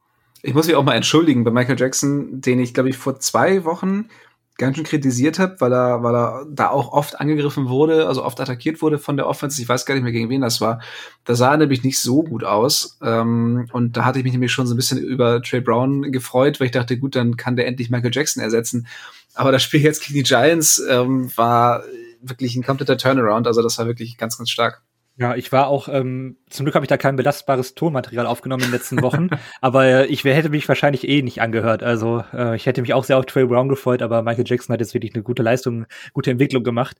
Ich 0.42 0.54
muss 0.54 0.68
mich 0.68 0.76
auch 0.76 0.84
mal 0.84 0.94
entschuldigen 0.94 1.42
bei 1.42 1.50
Michael 1.50 1.78
Jackson, 1.78 2.40
den 2.40 2.60
ich, 2.60 2.72
glaube 2.72 2.88
ich, 2.88 2.96
vor 2.96 3.18
zwei 3.18 3.64
Wochen 3.64 4.08
ganz 4.58 4.76
schön 4.76 4.84
kritisiert 4.84 5.38
habe, 5.38 5.60
weil 5.60 5.72
er, 5.72 6.02
weil 6.02 6.14
er 6.14 6.46
da 6.50 6.68
auch 6.68 6.92
oft 6.92 7.20
angegriffen 7.20 7.68
wurde, 7.68 8.08
also 8.08 8.24
oft 8.24 8.40
attackiert 8.40 8.82
wurde 8.82 8.98
von 8.98 9.16
der 9.16 9.28
Offense. 9.28 9.62
Ich 9.62 9.68
weiß 9.68 9.86
gar 9.86 9.94
nicht 9.94 10.02
mehr, 10.02 10.12
gegen 10.12 10.28
wen 10.28 10.40
das 10.40 10.60
war. 10.60 10.82
Da 11.24 11.36
sah 11.36 11.52
er 11.52 11.56
nämlich 11.58 11.84
nicht 11.84 12.00
so 12.00 12.24
gut 12.24 12.42
aus. 12.42 12.98
Ähm, 13.00 13.68
und 13.72 13.96
da 13.96 14.04
hatte 14.04 14.18
ich 14.18 14.24
mich 14.24 14.32
nämlich 14.32 14.52
schon 14.52 14.66
so 14.66 14.74
ein 14.74 14.76
bisschen 14.76 14.98
über 14.98 15.40
Trey 15.40 15.60
Brown 15.60 16.10
gefreut, 16.10 16.58
weil 16.58 16.66
ich 16.66 16.72
dachte, 16.72 16.98
gut, 16.98 17.14
dann 17.14 17.36
kann 17.36 17.54
der 17.54 17.68
endlich 17.68 17.88
Michael 17.88 18.10
Jackson 18.12 18.42
ersetzen. 18.42 18.88
Aber 19.34 19.52
das 19.52 19.62
Spiel 19.62 19.80
jetzt 19.80 20.02
gegen 20.02 20.14
die 20.14 20.24
Giants 20.24 20.82
ähm, 20.90 21.30
war 21.36 21.84
wirklich 22.20 22.56
ein 22.56 22.64
kompletter 22.64 22.98
Turnaround. 22.98 23.46
Also 23.46 23.62
das 23.62 23.78
war 23.78 23.86
wirklich 23.86 24.18
ganz, 24.18 24.36
ganz 24.38 24.50
stark. 24.50 24.82
Ja, 25.20 25.34
ich 25.34 25.50
war 25.50 25.66
auch, 25.66 25.88
ähm, 25.88 26.36
zum 26.48 26.64
Glück 26.64 26.76
habe 26.76 26.84
ich 26.84 26.88
da 26.88 26.96
kein 26.96 27.16
belastbares 27.16 27.74
Tonmaterial 27.74 28.24
aufgenommen 28.24 28.62
in 28.62 28.68
den 28.68 28.74
letzten 28.74 29.02
Wochen, 29.02 29.28
aber 29.60 29.84
äh, 29.84 30.06
ich 30.06 30.22
hätte 30.22 30.48
mich 30.48 30.68
wahrscheinlich 30.68 31.08
eh 31.08 31.22
nicht 31.22 31.40
angehört. 31.42 31.82
Also 31.82 32.22
äh, 32.32 32.54
ich 32.54 32.66
hätte 32.66 32.82
mich 32.82 32.94
auch 32.94 33.02
sehr 33.02 33.18
auf 33.18 33.26
Trey 33.26 33.44
Brown 33.44 33.68
gefreut, 33.68 34.00
aber 34.00 34.22
Michael 34.22 34.44
Jackson 34.46 34.72
hat 34.72 34.80
jetzt 34.80 34.94
wirklich 34.94 35.14
eine 35.14 35.24
gute 35.24 35.42
Leistung, 35.42 35.86
gute 36.12 36.30
Entwicklung 36.30 36.62
gemacht. 36.62 36.98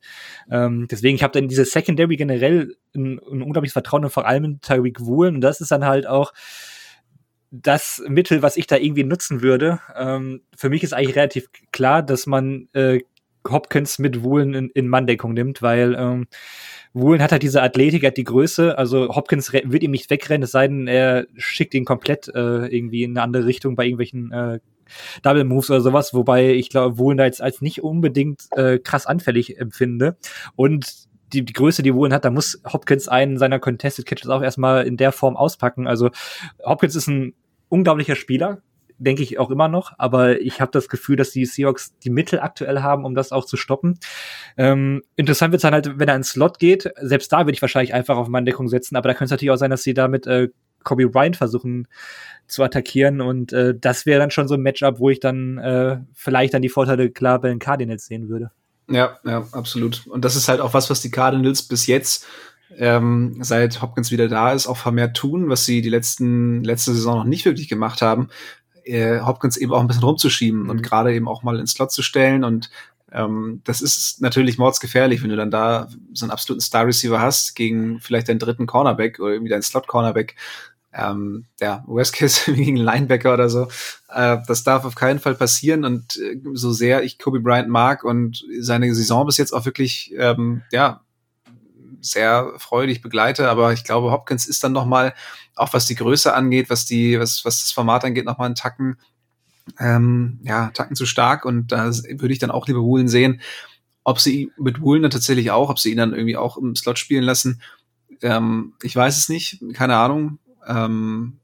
Ähm, 0.51 0.85
deswegen, 0.91 1.15
ich 1.15 1.23
habe 1.23 1.31
dann 1.31 1.47
diese 1.47 1.63
Secondary 1.63 2.17
generell 2.17 2.75
ein, 2.93 3.21
ein 3.31 3.41
unglaubliches 3.41 3.71
Vertrauen 3.71 4.03
und 4.03 4.11
vor 4.11 4.27
allem 4.27 4.43
in 4.43 4.59
Tyreek 4.59 4.99
Woolen 4.99 5.35
und 5.35 5.41
das 5.41 5.61
ist 5.61 5.71
dann 5.71 5.85
halt 5.85 6.05
auch 6.05 6.33
das 7.51 8.03
Mittel, 8.05 8.41
was 8.41 8.57
ich 8.57 8.67
da 8.67 8.75
irgendwie 8.75 9.05
nutzen 9.05 9.41
würde. 9.41 9.79
Ähm, 9.95 10.41
für 10.57 10.69
mich 10.69 10.83
ist 10.83 10.93
eigentlich 10.93 11.15
relativ 11.15 11.47
klar, 11.71 12.03
dass 12.03 12.27
man 12.27 12.67
äh, 12.73 12.99
Hopkins 13.51 13.99
mit 13.99 14.23
Woolen 14.23 14.53
in, 14.53 14.69
in 14.69 14.87
Manndeckung 14.87 15.33
nimmt, 15.33 15.61
weil 15.61 15.95
ähm, 15.97 16.27
Woolen 16.93 17.21
hat 17.21 17.31
halt 17.31 17.43
diese 17.43 17.61
Athletik, 17.61 18.05
hat 18.05 18.17
die 18.17 18.23
Größe, 18.23 18.77
also 18.77 19.15
Hopkins 19.15 19.53
wird 19.53 19.83
ihm 19.83 19.91
nicht 19.91 20.09
wegrennen, 20.09 20.43
es 20.43 20.51
sei 20.51 20.67
denn, 20.67 20.87
er 20.87 21.27
schickt 21.35 21.73
ihn 21.73 21.85
komplett 21.85 22.27
äh, 22.29 22.65
irgendwie 22.67 23.03
in 23.03 23.11
eine 23.11 23.21
andere 23.21 23.45
Richtung 23.45 23.75
bei 23.75 23.85
irgendwelchen 23.85 24.31
äh, 24.31 24.59
Double 25.21 25.43
Moves 25.43 25.69
oder 25.69 25.81
sowas, 25.81 26.13
wobei 26.13 26.53
ich 26.53 26.69
glaube, 26.69 26.97
Woolen 26.97 27.17
da 27.17 27.25
jetzt 27.25 27.41
als 27.41 27.61
nicht 27.61 27.83
unbedingt 27.83 28.41
äh, 28.55 28.79
krass 28.79 29.05
anfällig 29.05 29.59
empfinde. 29.59 30.17
Und 30.55 31.07
die, 31.33 31.45
die 31.45 31.53
Größe, 31.53 31.83
die 31.83 31.93
Woolen 31.93 32.13
hat, 32.13 32.25
da 32.25 32.31
muss 32.31 32.61
Hopkins 32.71 33.07
einen 33.07 33.37
seiner 33.37 33.59
Contested 33.59 34.05
Catches 34.05 34.29
auch 34.29 34.41
erstmal 34.41 34.87
in 34.87 34.97
der 34.97 35.11
Form 35.11 35.37
auspacken. 35.37 35.87
Also 35.87 36.09
Hopkins 36.63 36.95
ist 36.95 37.07
ein 37.07 37.33
unglaublicher 37.69 38.15
Spieler, 38.15 38.63
denke 38.99 39.23
ich 39.23 39.39
auch 39.39 39.49
immer 39.49 39.67
noch, 39.67 39.93
aber 39.97 40.41
ich 40.41 40.61
habe 40.61 40.71
das 40.71 40.89
Gefühl, 40.89 41.15
dass 41.15 41.31
die 41.31 41.45
Seahawks 41.45 41.97
die 41.99 42.09
Mittel 42.09 42.39
aktuell 42.39 42.81
haben, 42.81 43.05
um 43.05 43.15
das 43.15 43.31
auch 43.31 43.45
zu 43.45 43.57
stoppen. 43.57 43.99
Ähm, 44.57 45.01
interessant 45.15 45.51
wird 45.51 45.59
es 45.59 45.63
dann 45.63 45.73
halt, 45.73 45.97
wenn 45.97 46.07
er 46.07 46.15
ins 46.15 46.31
Slot 46.31 46.59
geht. 46.59 46.91
Selbst 47.01 47.31
da 47.31 47.39
würde 47.39 47.53
ich 47.53 47.61
wahrscheinlich 47.61 47.93
einfach 47.93 48.17
auf 48.17 48.27
meine 48.27 48.45
Deckung 48.45 48.67
setzen, 48.67 48.95
aber 48.95 49.09
da 49.09 49.13
könnte 49.13 49.25
es 49.25 49.31
natürlich 49.31 49.51
auch 49.51 49.57
sein, 49.57 49.71
dass 49.71 49.83
sie 49.83 49.93
damit 49.93 50.27
äh, 50.27 50.49
Kobe 50.83 51.07
Bryant 51.07 51.37
versuchen 51.37 51.87
zu 52.47 52.63
attackieren 52.63 53.21
und 53.21 53.53
äh, 53.53 53.75
das 53.79 54.05
wäre 54.05 54.19
dann 54.19 54.31
schon 54.31 54.47
so 54.47 54.55
ein 54.55 54.61
Matchup, 54.61 54.99
wo 54.99 55.09
ich 55.09 55.19
dann 55.19 55.57
äh, 55.57 55.99
vielleicht 56.13 56.53
dann 56.53 56.61
die 56.61 56.69
Vorteile 56.69 57.09
klar 57.09 57.39
bei 57.39 57.49
den 57.49 57.59
Cardinals 57.59 58.05
sehen 58.05 58.29
würde. 58.29 58.51
Ja, 58.89 59.19
ja, 59.23 59.45
absolut. 59.51 60.07
Und 60.07 60.25
das 60.25 60.35
ist 60.35 60.47
halt 60.47 60.61
auch 60.61 60.73
was, 60.73 60.89
was 60.89 61.01
die 61.01 61.11
Cardinals 61.11 61.63
bis 61.63 61.85
jetzt 61.85 62.25
ähm, 62.75 63.37
seit 63.41 63.81
Hopkins 63.81 64.11
wieder 64.11 64.27
da 64.27 64.53
ist, 64.53 64.67
auch 64.67 64.77
vermehrt 64.77 65.15
tun, 65.15 65.49
was 65.49 65.65
sie 65.65 65.81
die 65.81 65.89
letzten 65.89 66.63
letzte 66.63 66.93
Saison 66.93 67.17
noch 67.17 67.25
nicht 67.25 67.45
wirklich 67.45 67.67
gemacht 67.67 68.01
haben 68.01 68.29
äh, 68.83 69.21
Hopkins 69.21 69.57
eben 69.57 69.73
auch 69.73 69.81
ein 69.81 69.87
bisschen 69.87 70.03
rumzuschieben 70.03 70.63
mhm. 70.63 70.69
und 70.69 70.83
gerade 70.83 71.13
eben 71.13 71.27
auch 71.27 71.43
mal 71.43 71.59
ins 71.59 71.71
Slot 71.71 71.91
zu 71.91 72.01
stellen. 72.01 72.43
Und 72.43 72.69
ähm, 73.11 73.61
das 73.63 73.81
ist 73.81 74.21
natürlich 74.21 74.57
mordsgefährlich, 74.57 75.21
wenn 75.23 75.29
du 75.29 75.35
dann 75.35 75.51
da 75.51 75.87
so 76.13 76.25
einen 76.25 76.31
absoluten 76.31 76.61
Star-Receiver 76.61 77.19
hast 77.19 77.55
gegen 77.55 77.99
vielleicht 77.99 78.29
deinen 78.29 78.39
dritten 78.39 78.67
Cornerback 78.67 79.19
oder 79.19 79.33
irgendwie 79.33 79.49
deinen 79.51 79.61
Slot-Cornerback. 79.61 80.35
Ähm, 80.91 81.45
ja, 81.59 81.83
Worst 81.85 82.13
Case 82.13 82.51
gegen 82.53 82.75
Linebacker 82.75 83.33
oder 83.33 83.49
so. 83.49 83.67
Äh, 84.09 84.37
das 84.47 84.63
darf 84.63 84.85
auf 84.85 84.95
keinen 84.95 85.19
Fall 85.19 85.35
passieren. 85.35 85.85
Und 85.85 86.17
äh, 86.17 86.39
so 86.53 86.71
sehr 86.71 87.03
ich 87.03 87.19
Kobe 87.19 87.39
Bryant 87.39 87.69
mag 87.69 88.03
und 88.03 88.43
seine 88.59 88.93
Saison 88.93 89.25
bis 89.25 89.37
jetzt 89.37 89.53
auch 89.53 89.65
wirklich, 89.65 90.13
ähm, 90.17 90.63
ja, 90.71 91.01
sehr 92.01 92.53
freudig 92.57 93.01
begleite, 93.01 93.49
aber 93.49 93.73
ich 93.73 93.83
glaube, 93.83 94.11
Hopkins 94.11 94.45
ist 94.45 94.63
dann 94.63 94.71
noch 94.71 94.85
mal 94.85 95.13
auch 95.55 95.73
was 95.73 95.85
die 95.85 95.95
Größe 95.95 96.33
angeht, 96.33 96.69
was 96.69 96.85
die, 96.85 97.19
was, 97.19 97.43
was 97.45 97.59
das 97.59 97.71
Format 97.71 98.05
angeht, 98.05 98.25
noch 98.25 98.37
mal 98.37 98.45
einen 98.45 98.55
Tacken, 98.55 98.97
ähm, 99.79 100.39
ja, 100.43 100.71
Tacken 100.71 100.95
zu 100.95 101.05
stark 101.05 101.45
und 101.45 101.71
da 101.71 101.91
würde 101.91 102.33
ich 102.33 102.39
dann 102.39 102.51
auch 102.51 102.67
lieber 102.67 102.81
Woolen 102.81 103.07
sehen. 103.07 103.41
Ob 104.03 104.19
sie 104.19 104.51
mit 104.57 104.81
Woolen 104.81 105.03
dann 105.03 105.11
tatsächlich 105.11 105.51
auch, 105.51 105.69
ob 105.69 105.79
sie 105.79 105.91
ihn 105.91 105.97
dann 105.97 106.13
irgendwie 106.13 106.37
auch 106.37 106.57
im 106.57 106.75
Slot 106.75 106.97
spielen 106.97 107.23
lassen, 107.23 107.61
ähm, 108.21 108.73
ich 108.81 108.95
weiß 108.95 109.17
es 109.17 109.29
nicht, 109.29 109.61
keine 109.73 109.97
Ahnung. 109.97 110.39
Ähm, 110.67 111.39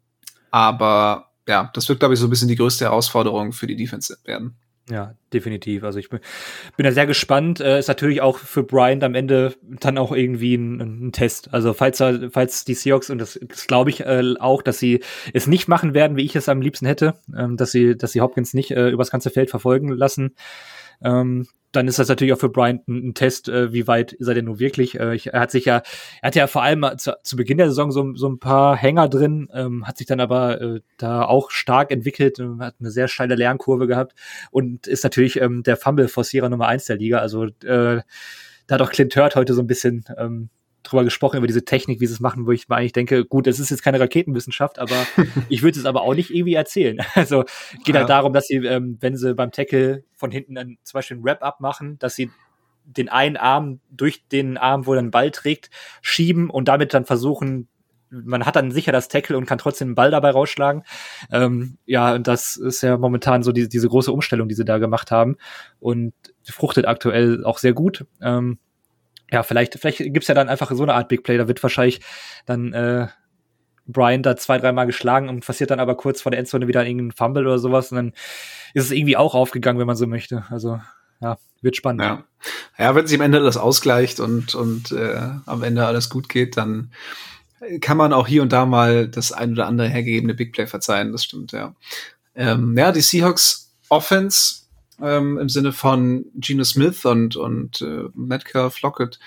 aber 0.52 1.32
ja, 1.48 1.70
das 1.74 1.90
wird, 1.90 2.00
glaube 2.00 2.14
ich, 2.14 2.20
so 2.20 2.28
ein 2.28 2.30
bisschen 2.30 2.48
die 2.48 2.56
größte 2.56 2.86
Herausforderung 2.86 3.52
für 3.52 3.68
die 3.68 3.76
Defense 3.76 4.18
werden. 4.24 4.56
Ja, 4.88 5.16
definitiv. 5.34 5.84
Also 5.84 5.98
ich 5.98 6.10
bin, 6.10 6.20
bin 6.78 6.84
da 6.84 6.92
sehr 6.92 7.08
gespannt. 7.08 7.60
Äh, 7.60 7.80
ist 7.80 7.88
natürlich 7.88 8.22
auch 8.22 8.38
für 8.38 8.62
Bryant 8.62 9.04
am 9.04 9.16
Ende 9.16 9.56
dann 9.64 9.98
auch 9.98 10.12
irgendwie 10.12 10.54
ein, 10.56 11.08
ein 11.08 11.12
Test. 11.12 11.52
Also 11.54 11.74
falls 11.74 12.04
falls 12.32 12.66
die 12.66 12.76
Seahawks 12.76 13.10
und 13.10 13.18
das, 13.18 13.40
das 13.42 13.66
glaube 13.66 13.90
ich 13.90 14.02
äh, 14.02 14.36
auch, 14.40 14.62
dass 14.62 14.78
sie 14.78 15.02
es 15.34 15.48
nicht 15.48 15.68
machen 15.68 15.96
werden, 15.96 16.18
wie 16.18 16.26
ich 16.26 16.36
es 16.36 16.50
am 16.50 16.62
liebsten 16.62 16.86
hätte, 16.86 17.16
ähm, 17.36 17.58
dass 17.58 17.72
sie, 17.72 17.98
dass 17.98 18.12
sie 18.12 18.22
Hopkins 18.22 18.54
nicht 18.54 18.72
äh, 18.72 18.90
übers 18.90 19.10
ganze 19.10 19.32
Feld 19.32 19.50
verfolgen 19.50 19.90
lassen. 19.90 20.36
Ähm, 21.04 21.48
dann 21.76 21.88
ist 21.88 22.00
das 22.00 22.08
natürlich 22.08 22.34
auch 22.34 22.40
für 22.40 22.50
Bryant 22.50 22.88
ein, 22.88 23.10
ein 23.10 23.14
Test, 23.14 23.50
äh, 23.50 23.74
wie 23.74 23.88
weit 23.88 24.14
ist 24.14 24.28
er 24.28 24.34
denn 24.34 24.46
nun 24.46 24.60
wirklich. 24.60 25.00
Äh, 25.00 25.16
ich, 25.16 25.34
er 25.34 25.40
hat 25.42 25.52
sich 25.52 25.66
ja, 25.66 25.82
er 26.22 26.28
hatte 26.28 26.40
ja 26.40 26.48
vor 26.48 26.64
allem 26.64 26.86
zu, 26.98 27.18
zu 27.24 27.36
Beginn 27.36 27.58
der 27.58 27.68
Saison 27.68 27.92
so, 27.92 28.16
so 28.16 28.30
ein 28.30 28.40
paar 28.40 28.76
Hänger 28.76 29.10
drin, 29.10 29.50
ähm, 29.54 29.88
hat 29.88 29.98
sich 29.98 30.08
dann 30.08 30.20
aber 30.20 30.62
äh, 30.62 30.82
da 30.98 31.24
auch 31.24 31.52
stark 31.52 31.92
entwickelt, 31.92 32.40
äh, 32.40 32.48
hat 32.60 32.76
eine 32.80 32.92
sehr 32.92 33.08
steile 33.08 33.36
Lernkurve 33.36 33.88
gehabt 33.88 34.16
und 34.52 34.88
ist 34.88 35.04
natürlich 35.04 35.40
ähm, 35.42 35.64
der 35.64 35.78
Fumble-Forcierer 35.78 36.50
Nummer 36.50 36.68
eins 36.68 36.86
der 36.86 36.98
Liga. 36.98 37.20
Also 37.20 37.46
äh, 37.46 38.02
da 38.68 38.76
hat 38.76 38.82
auch 38.82 38.92
Clint 38.92 39.16
Hurt 39.16 39.36
heute 39.36 39.54
so 39.54 39.62
ein 39.62 39.68
bisschen 39.68 40.06
ähm, 40.18 40.50
drüber 40.86 41.04
gesprochen, 41.04 41.38
über 41.38 41.48
diese 41.48 41.66
Technik, 41.66 42.00
wie 42.00 42.08
sie 42.08 42.14
es 42.14 42.20
machen, 42.20 42.46
wo 42.46 42.52
ich 42.52 42.70
mir 42.70 42.76
eigentlich 42.76 42.94
denke, 42.94 43.26
gut, 43.26 43.48
es 43.48 43.60
ist 43.60 43.70
jetzt 43.70 43.84
keine 43.84 44.00
Raketenwissenschaft, 44.00 44.80
aber 44.80 44.96
ich 45.50 45.64
würde 45.64 45.80
es 45.80 45.86
aber 45.86 46.02
auch 46.02 46.16
nicht 46.16 46.32
irgendwie 46.32 46.54
erzählen. 46.54 46.98
Also 47.16 47.46
geht 47.84 47.96
ja. 47.96 48.02
halt 48.02 48.10
darum, 48.10 48.34
dass 48.34 48.48
sie, 48.48 48.58
ähm, 48.58 48.98
wenn 49.00 49.16
sie 49.16 49.34
beim 49.34 49.52
Tackle 49.52 50.04
von 50.14 50.32
hinten 50.32 50.56
dann 50.56 50.78
zum 50.84 50.98
Beispiel 50.98 51.18
ein 51.18 51.24
Wrap-up 51.24 51.60
machen, 51.60 51.98
dass 51.98 52.16
sie 52.16 52.30
den 52.84 53.10
einen 53.10 53.38
Arm 53.38 53.80
durch 53.90 54.28
den 54.28 54.58
Arm, 54.58 54.86
wo 54.86 54.94
er 54.94 55.02
den 55.02 55.12
Ball 55.12 55.32
trägt, 55.32 55.70
schieben 56.02 56.50
und 56.50 56.68
damit 56.68 56.94
dann 56.94 57.06
versuchen, 57.06 57.68
man 58.10 58.46
hat 58.46 58.56
dann 58.56 58.72
sicher 58.72 58.92
das 58.92 59.08
Tackle 59.08 59.38
und 59.38 59.46
kann 59.46 59.58
trotzdem 59.58 59.90
den 59.90 59.96
Ball 59.96 60.12
dabei 60.12 60.32
rausschlagen. 60.32 60.84
Ähm, 61.32 61.78
ja, 61.86 62.14
und 62.14 62.28
das 62.28 62.58
ist 62.58 62.82
ja 62.82 62.98
momentan 62.98 63.44
so 63.44 63.52
die, 63.52 63.68
diese 63.68 63.90
große 63.90 64.12
Umstellung, 64.12 64.48
die 64.48 64.56
sie 64.56 64.66
da 64.66 64.78
gemacht 64.78 65.12
haben 65.12 65.38
und 65.80 66.14
fruchtet 66.44 66.88
aktuell 66.88 67.44
auch 67.44 67.58
sehr 67.58 67.74
gut. 67.74 68.06
Ähm, 68.22 68.60
ja, 69.36 69.44
vielleicht, 69.44 69.78
vielleicht 69.78 69.98
gibt's 69.98 70.30
ja 70.30 70.34
dann 70.34 70.48
einfach 70.48 70.72
so 70.72 70.84
eine 70.84 70.94
Art 70.94 71.10
Big 71.10 71.24
Play, 71.24 71.38
da 71.38 71.50
wird 71.50 71.62
wahrscheinlich 71.62 72.00
dann 72.46 72.72
äh, 72.72 73.08
Brian 73.86 74.24
da 74.24 74.38
zwei, 74.38 74.58
dreimal 74.58 74.86
geschlagen 74.86 75.28
und 75.28 75.46
passiert 75.46 75.72
dann 75.72 75.82
aber 75.82 75.96
kurz 75.96 76.22
vor 76.22 76.32
der 76.32 76.40
Endzone 76.40 76.70
wieder 76.70 76.86
irgendein 76.86 77.12
Fumble 77.12 77.46
oder 77.46 77.60
sowas 77.60 77.92
und 77.92 77.98
dann 77.98 78.14
ist 78.74 78.86
es 78.86 78.92
irgendwie 78.92 79.18
auch 79.18 79.36
aufgegangen, 79.36 79.78
wenn 79.78 79.88
man 79.88 79.98
so 79.98 80.08
möchte. 80.08 80.46
Also 80.50 80.80
ja, 81.20 81.38
wird 81.62 81.76
spannend. 81.76 82.02
Ja, 82.02 82.24
ja 82.78 82.96
wenn 82.96 83.06
sich 83.08 83.20
am 83.20 83.26
Ende 83.26 83.42
das 83.42 83.58
ausgleicht 83.58 84.22
und, 84.22 84.56
und 84.56 84.94
äh, 84.94 85.20
am 85.46 85.64
Ende 85.64 85.86
alles 85.86 86.10
gut 86.10 86.30
geht, 86.30 86.56
dann 86.56 86.94
kann 87.82 87.98
man 87.98 88.14
auch 88.14 88.28
hier 88.28 88.42
und 88.42 88.54
da 88.54 88.66
mal 88.66 89.10
das 89.10 89.34
ein 89.34 89.52
oder 89.52 89.68
andere 89.68 89.90
hergegebene 89.90 90.34
Big 90.34 90.54
Play 90.54 90.66
verzeihen, 90.66 91.12
das 91.12 91.26
stimmt, 91.26 91.52
ja. 91.52 91.76
Ähm, 92.36 92.78
ja, 92.78 92.94
die 92.94 93.02
Seahawks 93.02 93.74
Offense 93.90 94.65
ähm, 95.02 95.38
im 95.38 95.50
Sinne 95.50 95.74
von 95.74 96.26
Geno 96.36 96.64
Smith 96.64 97.06
und, 97.06 97.36
und 97.36 97.82
äh, 97.82 98.06
Metcalf, 98.14 98.82
Lockett, 98.82 99.20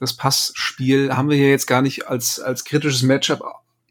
das 0.00 0.14
Passspiel 0.14 1.16
haben 1.16 1.30
wir 1.30 1.36
hier 1.36 1.50
jetzt 1.50 1.66
gar 1.66 1.82
nicht 1.82 2.08
als, 2.08 2.40
als 2.40 2.64
kritisches 2.64 3.02
Matchup 3.02 3.42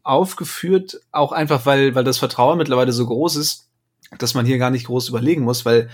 aufgeführt, 0.02 1.00
auch 1.12 1.32
einfach, 1.32 1.66
weil, 1.66 1.94
weil 1.94 2.04
das 2.04 2.18
Vertrauen 2.18 2.58
mittlerweile 2.58 2.92
so 2.92 3.06
groß 3.06 3.36
ist, 3.36 3.68
dass 4.18 4.34
man 4.34 4.46
hier 4.46 4.58
gar 4.58 4.70
nicht 4.70 4.86
groß 4.86 5.08
überlegen 5.08 5.42
muss, 5.42 5.64
weil 5.64 5.88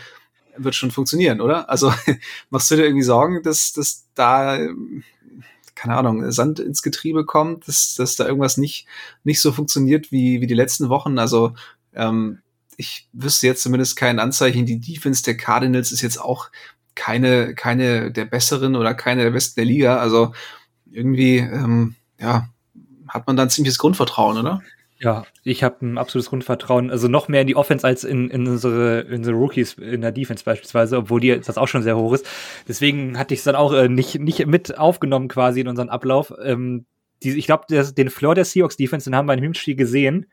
wird 0.57 0.75
schon 0.75 0.91
funktionieren, 0.91 1.41
oder? 1.41 1.71
Also 1.71 1.93
machst 2.51 2.71
du 2.71 2.77
dir 2.77 2.85
irgendwie 2.85 3.05
Sorgen, 3.05 3.43
dass, 3.43 3.73
dass 3.73 4.07
da, 4.15 4.59
keine 5.75 5.97
Ahnung, 5.97 6.31
Sand 6.33 6.59
ins 6.59 6.83
Getriebe 6.83 7.25
kommt, 7.25 7.69
dass, 7.69 7.95
dass 7.95 8.17
da 8.17 8.27
irgendwas 8.27 8.57
nicht, 8.57 8.87
nicht 9.25 9.41
so 9.41 9.53
funktioniert 9.53 10.13
wie, 10.13 10.41
wie 10.41 10.47
die 10.47 10.55
letzten 10.55 10.89
Wochen? 10.89 11.19
Also 11.19 11.55
ähm, 11.95 12.41
ich 12.81 13.09
wüsste 13.13 13.47
jetzt 13.47 13.63
zumindest 13.63 13.97
kein 13.97 14.19
Anzeichen. 14.19 14.65
Die 14.65 14.81
Defense 14.81 15.23
der 15.23 15.37
Cardinals 15.37 15.93
ist 15.93 16.01
jetzt 16.01 16.19
auch 16.19 16.51
keine, 16.95 17.55
keine 17.55 18.11
der 18.11 18.25
besseren 18.25 18.75
oder 18.75 18.95
keine 18.95 19.23
der 19.23 19.31
besten 19.31 19.61
der 19.61 19.67
Liga. 19.67 19.99
Also 19.99 20.33
irgendwie, 20.91 21.37
ähm, 21.37 21.95
ja, 22.19 22.49
hat 23.07 23.27
man 23.27 23.37
da 23.37 23.43
ein 23.43 23.51
ziemliches 23.51 23.79
Grundvertrauen, 23.79 24.39
oder? 24.39 24.63
Ja, 24.99 25.25
ich 25.45 25.63
habe 25.63 25.85
ein 25.85 25.99
absolutes 25.99 26.31
Grundvertrauen, 26.31 26.91
also 26.91 27.09
noch 27.09 27.29
mehr 27.29 27.43
in 27.43 27.47
die 27.47 27.57
Offense 27.57 27.87
als 27.87 28.05
in, 28.05 28.29
in, 28.29 28.47
unsere, 28.47 29.01
in 29.01 29.17
unsere 29.17 29.37
Rookies 29.37 29.75
in 29.75 30.01
der 30.01 30.13
Defense 30.13 30.45
beispielsweise, 30.45 30.97
obwohl 30.97 31.21
die 31.21 31.39
das 31.39 31.59
auch 31.59 31.69
schon 31.69 31.83
sehr 31.83 31.97
hoch 31.97 32.15
ist. 32.15 32.27
Deswegen 32.67 33.19
hatte 33.19 33.35
ich 33.35 33.41
es 33.41 33.45
dann 33.45 33.57
auch 33.57 33.73
äh, 33.73 33.89
nicht, 33.89 34.19
nicht 34.19 34.47
mit 34.47 34.79
aufgenommen 34.79 35.29
quasi 35.29 35.61
in 35.61 35.69
unseren 35.69 35.91
Ablauf. 35.91 36.33
Ähm, 36.43 36.87
die, 37.23 37.31
ich 37.31 37.47
glaube, 37.47 37.65
den 37.93 38.11
Floor 38.11 38.35
der 38.35 38.45
Seahawks 38.47 38.77
Defense, 38.77 39.09
den 39.09 39.17
haben 39.17 39.27
wir 39.27 39.35
im 39.35 39.43
Hinspiel 39.43 39.75
gesehen. 39.75 40.27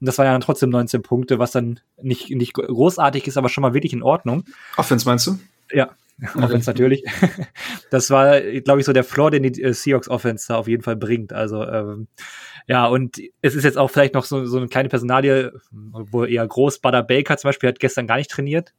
Und 0.00 0.06
das 0.06 0.18
waren 0.18 0.26
ja 0.26 0.32
dann 0.32 0.40
trotzdem 0.40 0.70
19 0.70 1.02
Punkte, 1.02 1.38
was 1.38 1.52
dann 1.52 1.80
nicht, 2.00 2.30
nicht 2.30 2.54
großartig 2.54 3.26
ist, 3.26 3.36
aber 3.36 3.48
schon 3.48 3.62
mal 3.62 3.74
wirklich 3.74 3.92
in 3.92 4.02
Ordnung. 4.02 4.44
Offense 4.76 5.08
meinst 5.08 5.26
du? 5.26 5.38
Ja, 5.72 5.90
Offense 6.34 6.68
natürlich. 6.68 7.04
Das 7.90 8.10
war, 8.10 8.40
glaube 8.40 8.80
ich, 8.80 8.86
so 8.86 8.92
der 8.92 9.04
Floor, 9.04 9.30
den 9.30 9.44
die 9.44 9.62
äh, 9.62 9.72
Seahawks 9.72 10.08
Offense 10.08 10.48
da 10.48 10.56
auf 10.56 10.66
jeden 10.66 10.82
Fall 10.82 10.96
bringt. 10.96 11.32
Also 11.32 11.62
ähm, 11.62 12.08
ja, 12.66 12.86
und 12.86 13.18
es 13.42 13.54
ist 13.54 13.62
jetzt 13.62 13.78
auch 13.78 13.88
vielleicht 13.88 14.14
noch 14.14 14.24
so, 14.24 14.44
so 14.44 14.56
eine 14.56 14.66
kleine 14.66 14.88
Personalie, 14.88 15.52
wo 15.70 16.24
eher 16.24 16.46
groß. 16.46 16.80
Butter 16.80 17.04
Baker 17.04 17.36
zum 17.36 17.48
Beispiel 17.48 17.68
hat 17.68 17.78
gestern 17.78 18.08
gar 18.08 18.16
nicht 18.16 18.30
trainiert. 18.30 18.74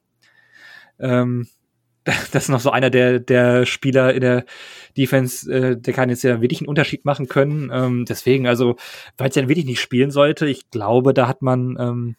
Ähm, 1.00 1.48
das 2.32 2.44
ist 2.44 2.50
noch 2.50 2.60
so 2.60 2.72
einer 2.72 2.90
der, 2.90 3.20
der 3.20 3.66
Spieler 3.66 4.14
in 4.14 4.22
der 4.22 4.46
Defense, 4.96 5.52
äh, 5.52 5.78
der 5.78 5.94
kann 5.94 6.10
jetzt 6.10 6.24
ja 6.24 6.42
wirklich 6.42 6.62
einen 6.62 6.70
Unterschied 6.70 7.06
machen 7.06 7.28
können. 7.28 7.70
Ähm, 7.74 8.06
deswegen, 8.06 8.48
also, 8.48 8.78
weil 9.18 9.30
es 9.30 9.36
ja 9.36 9.48
wirklich 9.48 9.66
nicht 9.66 9.82
spielen 9.82 10.12
sollte, 10.12 10.48
ich 10.48 10.70
glaube, 10.72 11.14
da 11.14 11.28
hat 11.28 11.42
man 11.42 11.78
ähm, 11.80 12.16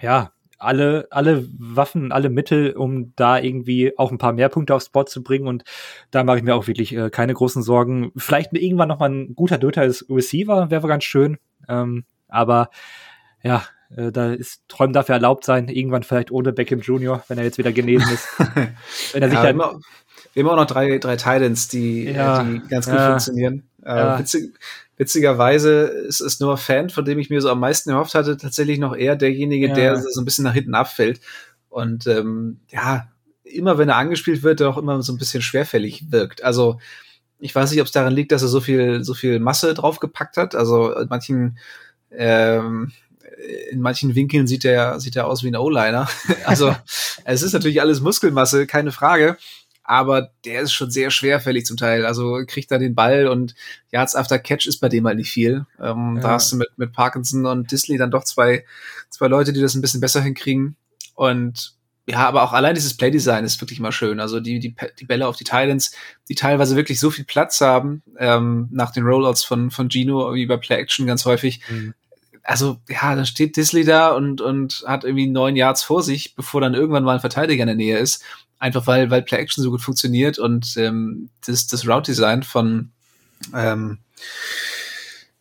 ja 0.00 0.32
alle, 0.58 1.06
alle 1.10 1.48
Waffen, 1.56 2.12
alle 2.12 2.28
Mittel, 2.28 2.72
um 2.72 3.12
da 3.16 3.38
irgendwie 3.38 3.96
auch 3.96 4.10
ein 4.10 4.18
paar 4.18 4.32
mehr 4.32 4.48
Punkte 4.48 4.74
aufs 4.74 4.90
Board 4.90 5.08
zu 5.08 5.22
bringen. 5.22 5.46
Und 5.46 5.64
da 6.10 6.24
mache 6.24 6.38
ich 6.38 6.42
mir 6.42 6.54
auch 6.54 6.66
wirklich 6.66 6.94
äh, 6.94 7.10
keine 7.10 7.32
großen 7.32 7.62
Sorgen. 7.62 8.12
Vielleicht 8.16 8.52
irgendwann 8.52 8.88
noch 8.88 8.98
mal 8.98 9.08
ein 9.08 9.34
guter 9.34 9.58
Dritter 9.58 9.82
als 9.82 10.04
Receiver, 10.10 10.70
wäre 10.70 10.88
ganz 10.88 11.04
schön. 11.04 11.38
Ähm, 11.68 12.04
aber 12.26 12.70
ja, 13.42 13.62
äh, 13.96 14.12
da 14.12 14.32
ist 14.32 14.62
Träumen 14.68 14.92
dafür 14.92 15.14
erlaubt 15.14 15.44
sein, 15.44 15.68
irgendwann 15.68 16.02
vielleicht 16.02 16.30
ohne 16.30 16.52
Beckham 16.52 16.80
Junior, 16.80 17.24
wenn 17.28 17.38
er 17.38 17.44
jetzt 17.44 17.58
wieder 17.58 17.72
genesen 17.72 18.12
ist. 18.12 18.28
wenn 19.12 19.22
er 19.22 19.30
sich 19.30 19.38
ja, 19.38 19.52
dann 19.52 19.72
immer, 20.34 20.50
auch 20.52 20.56
noch 20.56 20.66
drei, 20.66 20.98
drei 20.98 21.16
Titans, 21.16 21.68
die, 21.68 22.04
ja, 22.04 22.42
die 22.42 22.60
ganz 22.68 22.86
gut 22.86 22.96
ja, 22.96 23.08
funktionieren. 23.10 23.68
Äh, 23.82 24.18
witzig, 24.18 24.54
witzigerweise 24.96 25.82
ist 25.82 26.20
es 26.20 26.40
nur 26.40 26.56
Fan, 26.58 26.90
von 26.90 27.04
dem 27.04 27.18
ich 27.18 27.30
mir 27.30 27.40
so 27.40 27.50
am 27.50 27.60
meisten 27.60 27.90
erhofft 27.90 28.14
hatte, 28.14 28.36
tatsächlich 28.36 28.78
noch 28.78 28.94
eher 28.94 29.16
derjenige, 29.16 29.72
der 29.72 29.96
so 29.96 30.20
ein 30.20 30.24
bisschen 30.24 30.44
nach 30.44 30.54
hinten 30.54 30.74
abfällt. 30.74 31.20
Und 31.70 32.06
ähm, 32.06 32.60
ja, 32.68 33.08
immer 33.44 33.78
wenn 33.78 33.88
er 33.88 33.96
angespielt 33.96 34.42
wird, 34.42 34.60
der 34.60 34.68
auch 34.68 34.78
immer 34.78 35.02
so 35.02 35.12
ein 35.12 35.18
bisschen 35.18 35.42
schwerfällig 35.42 36.10
wirkt. 36.10 36.44
Also 36.44 36.78
ich 37.38 37.54
weiß 37.54 37.70
nicht, 37.70 37.80
ob 37.80 37.86
es 37.86 37.92
daran 37.92 38.12
liegt, 38.12 38.32
dass 38.32 38.42
er 38.42 38.48
so 38.48 38.60
viel, 38.60 39.04
so 39.04 39.14
viel 39.14 39.38
Masse 39.38 39.72
draufgepackt 39.74 40.36
hat. 40.36 40.54
Also 40.54 40.92
in 40.94 41.08
manchen 41.08 41.58
ähm, 42.10 42.92
in 43.70 43.80
manchen 43.80 44.14
Winkeln 44.14 44.46
sieht 44.46 44.64
er, 44.64 45.00
sieht 45.00 45.16
er 45.16 45.26
aus 45.26 45.42
wie 45.42 45.48
ein 45.48 45.56
O-Liner. 45.56 46.08
also, 46.44 46.74
es 47.24 47.42
ist 47.42 47.52
natürlich 47.52 47.80
alles 47.80 48.00
Muskelmasse, 48.00 48.66
keine 48.66 48.92
Frage. 48.92 49.36
Aber 49.84 50.32
der 50.44 50.60
ist 50.60 50.72
schon 50.74 50.90
sehr 50.90 51.10
schwerfällig 51.10 51.64
zum 51.64 51.78
Teil. 51.78 52.04
Also 52.04 52.42
kriegt 52.46 52.70
er 52.70 52.78
den 52.78 52.94
Ball 52.94 53.26
und 53.26 53.54
Yards 53.90 54.14
after 54.14 54.38
Catch 54.38 54.66
ist 54.66 54.80
bei 54.80 54.90
dem 54.90 55.06
halt 55.06 55.16
nicht 55.16 55.30
viel. 55.30 55.64
Ähm, 55.80 56.16
ja. 56.16 56.22
Da 56.22 56.28
hast 56.32 56.52
du 56.52 56.56
mit, 56.56 56.68
mit 56.76 56.92
Parkinson 56.92 57.46
und 57.46 57.72
Disley 57.72 57.96
dann 57.96 58.10
doch 58.10 58.24
zwei, 58.24 58.66
zwei 59.08 59.28
Leute, 59.28 59.54
die 59.54 59.62
das 59.62 59.74
ein 59.74 59.80
bisschen 59.80 60.02
besser 60.02 60.20
hinkriegen. 60.20 60.76
Und 61.14 61.72
ja, 62.06 62.28
aber 62.28 62.42
auch 62.42 62.52
allein 62.52 62.74
dieses 62.74 62.98
Playdesign 62.98 63.46
ist 63.46 63.62
wirklich 63.62 63.80
mal 63.80 63.92
schön. 63.92 64.20
Also 64.20 64.40
die, 64.40 64.58
die, 64.58 64.74
die 64.98 65.06
Bälle 65.06 65.26
auf 65.26 65.36
die 65.36 65.44
Titans, 65.44 65.92
die 66.28 66.34
teilweise 66.34 66.76
wirklich 66.76 67.00
so 67.00 67.10
viel 67.10 67.24
Platz 67.24 67.62
haben, 67.62 68.02
ähm, 68.18 68.68
nach 68.70 68.90
den 68.90 69.04
Rollouts 69.04 69.42
von, 69.42 69.70
von 69.70 69.88
Gino, 69.88 70.34
wie 70.34 70.44
bei 70.44 70.58
Play 70.58 70.76
Action 70.76 71.06
ganz 71.06 71.24
häufig, 71.24 71.62
mhm 71.70 71.94
also 72.42 72.78
ja, 72.88 73.14
dann 73.14 73.26
steht 73.26 73.56
Disley 73.56 73.84
da 73.84 74.10
und, 74.10 74.40
und 74.40 74.84
hat 74.86 75.04
irgendwie 75.04 75.28
neun 75.28 75.56
Yards 75.56 75.82
vor 75.82 76.02
sich, 76.02 76.34
bevor 76.34 76.60
dann 76.60 76.74
irgendwann 76.74 77.04
mal 77.04 77.14
ein 77.14 77.20
Verteidiger 77.20 77.62
in 77.62 77.68
der 77.68 77.76
Nähe 77.76 77.98
ist. 77.98 78.22
Einfach 78.58 78.86
weil, 78.86 79.10
weil 79.10 79.22
Play 79.22 79.38
Action 79.38 79.62
so 79.62 79.70
gut 79.70 79.82
funktioniert 79.82 80.38
und 80.38 80.76
ähm, 80.76 81.28
das, 81.46 81.66
das 81.68 81.86
Route 81.86 82.10
Design 82.10 82.42
von 82.42 82.90
ähm, 83.54 83.98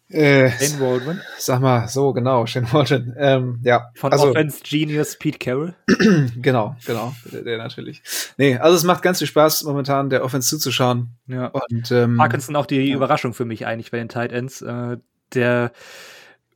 äh, 0.09 0.49
Shane 0.51 0.79
Waldron. 0.79 1.21
Sag 1.37 1.59
mal, 1.59 1.87
so 1.89 2.13
genau, 2.13 2.45
Shane 2.45 2.71
Waldron. 2.71 3.13
Ähm, 3.17 3.59
ja, 3.63 3.91
Von 3.95 4.13
also, 4.13 4.29
Offense 4.29 4.59
Genius 4.63 5.17
Pete 5.17 5.37
Carroll. 5.37 5.75
genau, 6.41 6.75
genau, 6.85 7.13
der, 7.31 7.41
der, 7.41 7.57
natürlich. 7.57 8.01
Nee, 8.37 8.57
also 8.57 8.77
es 8.77 8.83
macht 8.83 9.01
ganz 9.01 9.17
viel 9.17 9.27
Spaß, 9.27 9.63
momentan 9.63 10.09
der 10.09 10.23
Offense 10.23 10.47
zuzuschauen. 10.49 11.09
Ja. 11.27 11.47
Und 11.47 11.91
ähm, 11.91 12.17
Parkinson 12.17 12.55
auch 12.55 12.65
die 12.65 12.77
ja. 12.77 12.95
Überraschung 12.95 13.33
für 13.33 13.45
mich 13.45 13.65
eigentlich 13.65 13.91
bei 13.91 13.97
den 13.97 14.09
Tight 14.09 14.31
Ends. 14.31 14.61
Äh, 14.61 14.97
der 15.33 15.71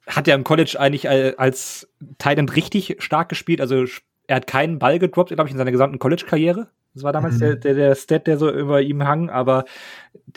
hat 0.07 0.27
ja 0.27 0.35
im 0.35 0.43
College 0.43 0.77
eigentlich 0.79 1.09
als 1.09 1.87
Tight 2.17 2.39
richtig 2.55 2.97
stark 2.99 3.29
gespielt. 3.29 3.61
Also 3.61 3.85
er 4.27 4.35
hat 4.37 4.47
keinen 4.47 4.79
Ball 4.79 4.99
gedroppt, 4.99 5.29
glaube 5.29 5.47
ich, 5.47 5.51
in 5.51 5.57
seiner 5.57 5.71
gesamten 5.71 5.99
College-Karriere. 5.99 6.69
Das 6.93 7.03
war 7.03 7.13
damals 7.13 7.35
mhm. 7.35 7.39
der, 7.39 7.55
der, 7.55 7.73
der 7.73 7.95
Stat, 7.95 8.27
der 8.27 8.37
so 8.37 8.51
über 8.51 8.81
ihm 8.81 9.03
hang, 9.07 9.29
aber 9.29 9.65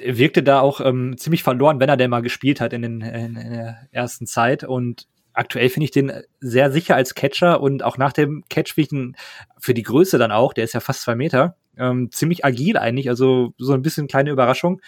er 0.01 0.19
wirkte 0.19 0.43
da 0.43 0.61
auch 0.61 0.81
ähm, 0.81 1.17
ziemlich 1.17 1.43
verloren, 1.43 1.81
wenn 1.81 1.89
er 1.89 1.97
denn 1.97 2.11
mal 2.11 2.23
gespielt 2.23 2.61
hat 2.61 2.73
in, 2.73 2.83
den, 2.83 3.01
in, 3.01 3.37
in 3.37 3.53
der 3.53 3.89
ersten 3.91 4.27
Zeit. 4.27 4.63
Und 4.63 5.09
aktuell 5.33 5.69
finde 5.69 5.85
ich 5.85 5.91
den 5.91 6.13
sehr 6.41 6.71
sicher 6.71 6.95
als 6.95 7.15
Catcher 7.15 7.61
und 7.61 7.83
auch 7.83 7.99
nach 7.99 8.13
dem 8.13 8.45
Catch 8.49 8.75
finde 8.75 8.87
ich 8.87 8.93
ihn 8.93 9.17
für 9.59 9.75
die 9.75 9.83
Größe 9.83 10.17
dann 10.17 10.31
auch, 10.31 10.53
der 10.53 10.65
ist 10.65 10.75
ja 10.75 10.81
fast 10.81 11.03
zwei 11.03 11.17
Meter, 11.17 11.57
ähm, 11.77 12.11
ziemlich 12.13 12.45
agil 12.45 12.77
eigentlich, 12.77 13.09
also 13.09 13.53
so 13.59 13.73
ein 13.73 13.83
bisschen 13.83 14.07
kleine 14.07 14.31
Überraschung. 14.31 14.81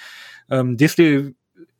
Ähm, 0.48 0.76
Disley 0.76 1.34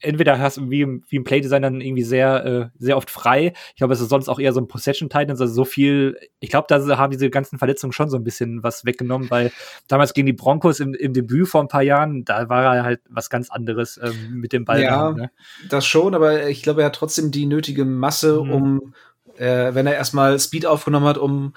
entweder 0.06 0.38
hast 0.38 0.56
du 0.56 0.70
wie, 0.70 0.80
im- 0.82 1.02
wie 1.08 1.16
im 1.16 1.24
Playdesign 1.24 1.62
dann 1.62 1.80
irgendwie 1.80 2.02
sehr, 2.04 2.44
äh, 2.46 2.66
sehr 2.78 2.96
oft 2.96 3.10
frei. 3.10 3.52
Ich 3.70 3.76
glaube, 3.76 3.92
es 3.92 4.00
ist 4.00 4.08
sonst 4.08 4.28
auch 4.28 4.38
eher 4.38 4.52
so 4.52 4.60
ein 4.60 4.68
Possession 4.68 5.08
Titans, 5.10 5.40
also 5.40 5.52
so 5.52 5.64
viel. 5.64 6.16
Ich 6.40 6.48
glaube, 6.50 6.66
da 6.68 6.78
haben 6.98 7.10
diese 7.10 7.28
ganzen 7.30 7.58
Verletzungen 7.58 7.92
schon 7.92 8.08
so 8.08 8.16
ein 8.16 8.24
bisschen 8.24 8.62
was 8.62 8.84
weggenommen, 8.84 9.30
weil 9.30 9.52
damals 9.88 10.14
gegen 10.14 10.26
die 10.26 10.32
Broncos 10.32 10.80
im, 10.80 10.94
im 10.94 11.12
Debüt 11.12 11.48
vor 11.48 11.60
ein 11.60 11.68
paar 11.68 11.82
Jahren, 11.82 12.24
da 12.24 12.48
war 12.48 12.76
er 12.76 12.84
halt 12.84 13.00
was 13.08 13.28
ganz 13.30 13.50
anderes 13.50 14.00
ähm, 14.02 14.40
mit 14.40 14.52
dem 14.52 14.64
Ball. 14.64 14.82
Ja. 14.82 15.12
ne? 15.12 15.30
Das 15.68 15.86
schon, 15.86 16.14
aber 16.14 16.48
ich 16.48 16.62
glaube, 16.62 16.82
er 16.82 16.86
hat 16.86 16.94
trotzdem 16.94 17.30
die 17.30 17.46
nötige 17.46 17.84
Masse, 17.84 18.40
Mhm. 18.42 18.50
um, 18.52 18.94
äh, 19.38 19.74
wenn 19.74 19.86
er 19.86 19.94
erstmal 19.94 20.38
Speed 20.38 20.64
aufgenommen 20.66 21.06
hat, 21.06 21.18
um, 21.18 21.52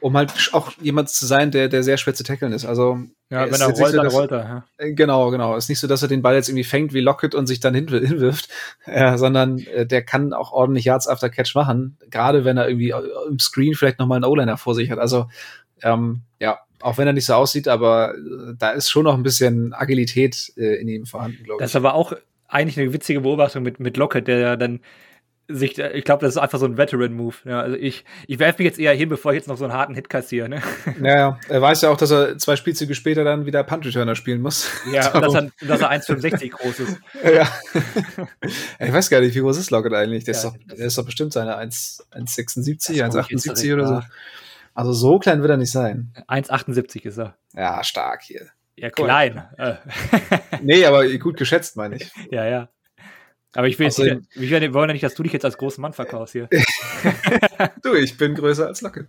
um 0.00 0.16
halt 0.16 0.50
auch 0.52 0.72
jemand 0.80 1.08
zu 1.10 1.26
sein, 1.26 1.50
der, 1.50 1.68
der 1.68 1.82
sehr 1.82 1.96
schwer 1.96 2.14
zu 2.14 2.24
tackeln 2.24 2.52
ist. 2.52 2.64
Also, 2.64 2.98
Ja, 3.30 3.50
wenn 3.50 3.60
er 3.60 3.68
rollt, 3.68 3.92
so, 3.92 3.96
dann 3.96 4.06
rollt 4.06 4.30
er. 4.30 4.38
Ja. 4.38 4.64
äh, 4.78 4.92
genau, 4.92 5.30
genau. 5.30 5.56
Es 5.56 5.64
ist 5.64 5.68
nicht 5.68 5.80
so, 5.80 5.86
dass 5.86 6.02
er 6.02 6.08
den 6.08 6.22
Ball 6.22 6.34
jetzt 6.34 6.48
irgendwie 6.48 6.64
fängt 6.64 6.92
wie 6.92 7.00
Lockett 7.00 7.34
und 7.34 7.46
sich 7.46 7.60
dann 7.60 7.74
hin, 7.74 7.88
hinwirft, 7.88 8.48
äh, 8.86 9.16
sondern 9.18 9.58
äh, 9.58 9.86
der 9.86 10.02
kann 10.02 10.32
auch 10.32 10.52
ordentlich 10.52 10.84
Yards 10.86 11.06
after 11.08 11.28
Catch 11.30 11.54
machen, 11.54 11.96
gerade 12.10 12.44
wenn 12.44 12.56
er 12.56 12.68
irgendwie 12.68 12.90
äh, 12.90 13.02
im 13.28 13.38
Screen 13.38 13.74
vielleicht 13.74 13.98
nochmal 13.98 14.16
einen 14.16 14.24
O-Liner 14.24 14.56
vor 14.56 14.74
sich 14.74 14.90
hat. 14.90 14.98
Also, 14.98 15.28
ähm, 15.82 16.22
ja, 16.38 16.58
auch 16.80 16.96
wenn 16.98 17.06
er 17.06 17.12
nicht 17.12 17.26
so 17.26 17.34
aussieht, 17.34 17.68
aber 17.68 18.14
äh, 18.14 18.54
da 18.58 18.70
ist 18.70 18.90
schon 18.90 19.04
noch 19.04 19.14
ein 19.14 19.22
bisschen 19.22 19.72
Agilität 19.74 20.52
äh, 20.56 20.80
in 20.80 20.88
ihm 20.88 21.06
vorhanden, 21.06 21.44
glaube 21.44 21.60
Das 21.60 21.70
ich. 21.70 21.72
ist 21.72 21.76
aber 21.76 21.94
auch 21.94 22.12
eigentlich 22.48 22.78
eine 22.78 22.92
witzige 22.92 23.20
Beobachtung 23.20 23.62
mit, 23.62 23.78
mit 23.80 23.96
Lockett, 23.96 24.26
der 24.26 24.38
ja 24.38 24.56
dann 24.56 24.80
sich, 25.54 25.78
ich 25.78 26.04
glaube, 26.04 26.24
das 26.24 26.34
ist 26.36 26.40
einfach 26.40 26.58
so 26.58 26.66
ein 26.66 26.76
Veteran-Move. 26.76 27.34
Ja, 27.44 27.60
also 27.60 27.76
ich, 27.76 28.04
ich 28.26 28.38
werfe 28.38 28.62
mich 28.62 28.66
jetzt 28.70 28.78
eher 28.78 28.92
hin, 28.94 29.08
bevor 29.08 29.32
ich 29.32 29.36
jetzt 29.36 29.48
noch 29.48 29.56
so 29.56 29.64
einen 29.64 29.72
harten 29.72 29.94
Hit 29.94 30.08
kassiere. 30.08 30.48
Ne? 30.48 30.62
Naja, 30.98 31.38
er 31.48 31.62
weiß 31.62 31.82
ja 31.82 31.90
auch, 31.90 31.96
dass 31.96 32.10
er 32.10 32.38
zwei 32.38 32.56
Spielzüge 32.56 32.94
später 32.94 33.24
dann 33.24 33.46
wieder 33.46 33.62
Punt-Returner 33.64 34.14
spielen 34.14 34.40
muss. 34.42 34.68
Ja, 34.92 35.10
und 35.14 35.22
dass 35.22 35.34
er, 35.34 35.50
dass 35.66 35.80
er 35.80 35.90
1,65 35.90 36.50
groß 36.50 36.80
ist. 36.80 37.00
ja. 37.24 37.48
ich 38.78 38.92
weiß 38.92 39.10
gar 39.10 39.20
nicht, 39.20 39.34
wie 39.34 39.40
groß 39.40 39.58
ist 39.58 39.70
Lockett 39.70 39.94
eigentlich? 39.94 40.24
Der, 40.24 40.32
ist, 40.34 40.44
Ja, 40.44 40.50
doch, 40.50 40.76
der 40.76 40.86
ist 40.86 40.98
doch 40.98 41.04
bestimmt 41.04 41.32
seine 41.32 41.56
1 41.56 42.06
1,76, 42.12 42.98
Das 42.98 43.14
guck 43.14 43.24
ich 43.24 43.30
jetzt 43.30 43.46
1,78 43.46 43.62
direkt 43.62 43.72
oder 43.74 43.86
so. 43.86 44.02
Also 44.74 44.92
so 44.92 45.18
klein 45.18 45.40
wird 45.40 45.50
er 45.50 45.56
nicht 45.56 45.72
sein. 45.72 46.12
1,78 46.28 47.04
ist 47.06 47.18
er. 47.18 47.36
Ja, 47.54 47.82
stark 47.84 48.22
hier. 48.22 48.46
Ja, 48.76 48.88
Cool. 48.96 49.04
klein. 49.04 49.44
Äh, 49.58 49.74
Nee, 50.62 50.86
aber 50.86 51.06
gut 51.18 51.36
geschätzt, 51.36 51.76
meine 51.76 51.96
ich. 51.96 52.10
ja, 52.30 52.46
ja. 52.46 52.68
Aber 53.54 53.66
ich 53.66 53.78
will 53.78 53.86
jetzt 53.86 53.98
Außerdem- 53.98 54.22
nicht, 54.36 54.50
wir 54.50 54.74
wollen 54.74 54.90
ja 54.90 54.92
nicht, 54.92 55.02
dass 55.02 55.14
du 55.14 55.22
dich 55.22 55.32
jetzt 55.32 55.44
als 55.44 55.58
großen 55.58 55.82
Mann 55.82 55.92
verkaufst 55.92 56.32
hier. 56.32 56.48
Du, 57.82 57.94
ich 57.94 58.16
bin 58.16 58.34
größer 58.34 58.66
als 58.66 58.80
Lockett. 58.80 59.06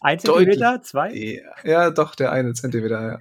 Ein. 0.00 0.18
Zentimeter? 0.18 0.82
Zwei? 0.82 1.14
Ja, 1.14 1.70
ja, 1.70 1.90
doch, 1.90 2.14
der 2.14 2.32
eine 2.32 2.52
Zentimeter, 2.54 3.20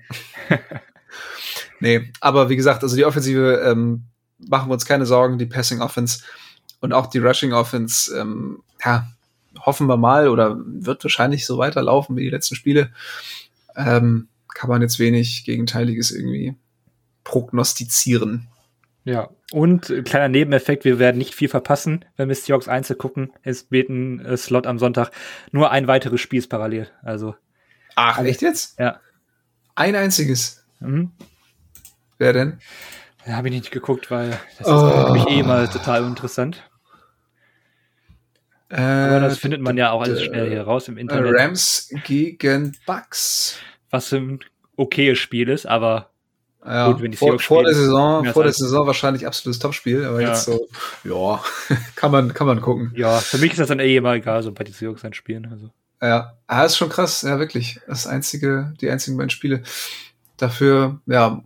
ja. 0.50 0.58
nee, 1.80 2.12
aber 2.20 2.50
wie 2.50 2.56
gesagt, 2.56 2.84
also 2.84 2.96
die 2.96 3.06
Offensive, 3.06 3.62
ähm, 3.66 4.04
machen 4.40 4.70
wir 4.70 4.74
uns 4.74 4.86
keine 4.86 5.06
Sorgen, 5.06 5.38
die 5.38 5.46
Passing 5.46 5.82
Offense 5.82 6.24
und 6.80 6.94
auch 6.94 7.08
die 7.08 7.20
Rushing 7.20 7.54
Offense, 7.54 8.18
ähm, 8.18 8.62
ja, 8.84 9.08
hoffen 9.60 9.88
wir 9.88 9.98
mal 9.98 10.30
oder 10.30 10.58
wird 10.66 11.04
wahrscheinlich 11.04 11.46
so 11.46 11.58
weiterlaufen 11.58 12.16
wie 12.16 12.24
die 12.24 12.30
letzten 12.30 12.56
Spiele. 12.56 12.92
Ähm, 13.76 14.28
kann 14.54 14.70
man 14.70 14.82
jetzt 14.82 15.00
wenig 15.00 15.44
Gegenteiliges 15.46 16.12
irgendwie 16.12 16.56
prognostizieren. 17.24 18.48
Ja. 19.08 19.30
Und 19.54 19.90
äh, 19.90 20.02
kleiner 20.04 20.28
Nebeneffekt, 20.28 20.84
wir 20.84 21.00
werden 21.00 21.18
nicht 21.18 21.34
viel 21.34 21.48
verpassen, 21.48 22.04
wenn 22.18 22.28
wir 22.28 22.36
Seahawks 22.36 22.68
Einzel 22.68 22.98
gucken. 22.98 23.32
Es 23.42 23.72
wird 23.72 23.88
ein 23.88 24.20
äh, 24.26 24.36
Slot 24.36 24.68
am 24.68 24.80
Sonntag. 24.80 25.12
Nur 25.52 25.72
ein 25.72 25.88
weiteres 25.88 26.20
Spiel 26.20 26.40
ist 26.40 26.50
parallel. 26.50 26.90
Also, 27.04 27.34
Ach, 27.96 28.20
echt 28.20 28.42
jetzt? 28.42 28.78
ja. 28.80 29.00
Ein 29.76 29.96
einziges. 29.96 30.66
Mhm. 30.82 31.12
Wer 32.18 32.34
denn? 32.34 32.60
Da 33.26 33.34
habe 33.38 33.48
ich 33.48 33.54
nicht 33.54 33.72
geguckt, 33.72 34.12
weil 34.12 34.32
das 34.58 34.68
ist 34.68 34.74
Oh. 34.74 35.06
für 35.08 35.14
mich 35.14 35.28
eh 35.30 35.44
mal 35.44 35.70
total 35.70 36.04
interessant. 36.06 36.70
Äh, 38.70 38.82
Aber 38.82 39.22
das 39.22 39.38
findet 39.38 39.62
man 39.62 39.78
ja 39.78 39.92
auch 39.92 40.02
alles 40.02 40.20
äh, 40.20 40.26
schnell 40.26 40.50
hier 40.50 40.64
raus 40.64 40.90
im 40.90 40.98
äh, 40.98 41.02
Internet. 41.02 41.34
Rams 41.34 41.90
gegen 42.04 42.76
Bucks. 42.86 43.58
Was 43.90 44.12
ein 44.12 44.40
okayes 44.76 45.18
Spiel 45.18 45.48
ist, 45.48 45.66
aber 45.66 46.12
Ja, 46.68 46.92
Gut, 46.92 47.02
wenn 47.02 47.12
die 47.12 47.18
vor, 47.18 47.40
vor 47.40 47.64
der 47.64 47.74
Saison, 47.74 48.26
vor 48.34 48.44
der 48.44 48.52
Saison 48.52 48.86
wahrscheinlich 48.86 49.26
absolutes 49.26 49.60
Topspiel, 49.60 50.04
aber 50.04 50.22
Ja. 50.22 50.30
jetzt 50.30 50.44
so, 50.44 50.68
ja, 51.06 51.42
kann 51.96 52.12
man, 52.12 52.34
kann 52.34 52.46
man 52.46 52.60
gucken. 52.62 52.92
ja, 52.96 53.18
für 53.20 53.38
mich 53.38 53.52
ist 53.52 53.60
das 53.60 53.70
dann 53.70 53.80
eh 53.80 53.96
immer 53.96 54.14
egal, 54.14 54.44
so 54.44 54.52
bei 54.52 54.64
den 54.66 54.74
Seahawks 54.74 55.02
dann 55.02 55.14
spielen. 55.14 55.48
Also. 55.50 55.70
Ja, 56.02 56.34
ah, 56.46 56.64
ist 56.64 56.78
schon 56.78 56.90
krass, 56.90 57.22
ja, 57.22 57.40
wirklich. 57.40 57.80
Das 57.88 58.06
einzige, 58.06 58.74
die 58.82 58.90
einzigen 58.90 59.16
beiden 59.18 59.30
Spiele. 59.30 59.64
Dafür, 60.36 61.00
ja, 61.06 61.42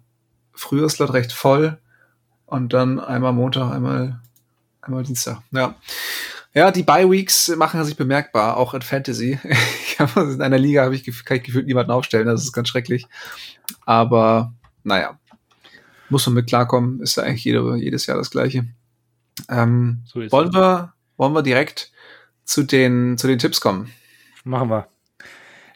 früher 0.53 0.89
Slot 0.89 1.13
recht 1.13 1.31
voll 1.31 1.77
und 2.47 2.73
dann 2.73 2.99
einmal 2.99 3.31
Montag, 3.31 3.71
einmal, 3.71 4.19
einmal 4.81 5.03
Dienstag. 5.03 5.41
Ja. 5.51 5.75
Ja, 6.53 6.71
die 6.71 6.84
Bye 6.84 7.10
Weeks 7.10 7.47
machen 7.55 7.81
sich 7.86 7.95
bemerkbar, 7.95 8.57
auch 8.57 8.73
in 8.73 8.81
Fantasy. 8.81 9.39
In 10.15 10.41
einer 10.41 10.57
Liga 10.57 10.84
habe 10.84 10.95
ich, 10.95 11.05
kann 11.25 11.38
ich 11.38 11.43
gefühlt 11.43 11.67
niemanden 11.67 11.91
aufstellen, 11.91 12.25
das 12.25 12.43
ist 12.43 12.53
ganz 12.53 12.69
schrecklich. 12.69 13.05
Aber 13.86 14.51
naja, 14.84 15.20
muss 16.10 16.26
man 16.28 16.36
mit 16.36 16.48
klarkommen, 16.48 17.00
ist 17.02 17.17
ja 17.17 17.24
eigentlich 17.24 17.44
jede, 17.46 17.76
jedes 17.78 18.06
Jahr 18.06 18.17
das 18.17 18.32
gleiche. 18.32 18.65
Ähm, 19.50 20.02
So 20.06 20.20
wollen 20.32 20.54
wir, 20.54 20.94
wollen 21.17 21.34
wir 21.34 21.41
direkt 21.44 21.91
zu 22.44 22.63
den, 22.63 23.17
zu 23.17 23.28
den 23.28 23.39
Tipps 23.39 23.62
kommen? 23.62 23.91
Machen 24.44 24.70
wir. 24.70 24.88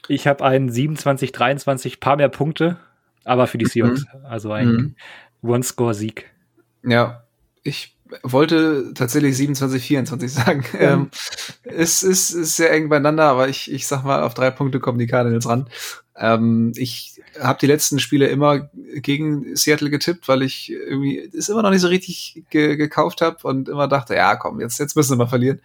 Ich 0.07 0.27
habe 0.27 0.43
einen 0.43 0.69
27, 0.71 1.31
23, 1.31 1.99
paar 1.99 2.17
mehr 2.17 2.29
Punkte, 2.29 2.77
aber 3.23 3.47
für 3.47 3.57
die 3.57 3.65
Seahawks. 3.65 4.05
Also 4.23 4.51
ein 4.51 4.67
Mhm. 4.67 4.95
One-Score-Sieg. 5.41 6.29
Ja, 6.83 7.23
ich 7.63 7.97
wollte 8.23 8.93
tatsächlich 8.93 9.35
27, 9.37 9.83
24 9.83 10.31
sagen. 10.33 10.63
Ähm, 10.77 11.09
es 11.63 12.03
ist, 12.03 12.31
ist 12.31 12.55
sehr 12.55 12.71
eng 12.71 12.89
beieinander, 12.89 13.23
aber 13.23 13.47
ich, 13.49 13.71
ich 13.71 13.87
sag 13.87 14.03
mal, 14.03 14.21
auf 14.21 14.33
drei 14.35 14.51
Punkte 14.51 14.79
kommen 14.79 14.99
die 14.99 15.07
Cardinals 15.07 15.47
ran. 15.47 15.67
Ähm, 16.17 16.71
ich 16.75 17.21
habe 17.39 17.59
die 17.59 17.67
letzten 17.67 17.99
Spiele 17.99 18.27
immer 18.27 18.69
gegen 18.95 19.55
Seattle 19.55 19.89
getippt, 19.89 20.27
weil 20.27 20.43
ich 20.43 20.71
irgendwie 20.71 21.19
es 21.19 21.49
immer 21.49 21.61
noch 21.61 21.71
nicht 21.71 21.81
so 21.81 21.87
richtig 21.87 22.43
ge 22.49 22.77
gekauft 22.77 23.21
habe 23.21 23.37
und 23.43 23.67
immer 23.67 23.87
dachte, 23.87 24.15
ja, 24.15 24.35
komm, 24.35 24.61
jetzt, 24.61 24.79
jetzt 24.79 24.95
müssen 24.95 25.09
sie 25.11 25.17
mal 25.17 25.27
verlieren. 25.27 25.61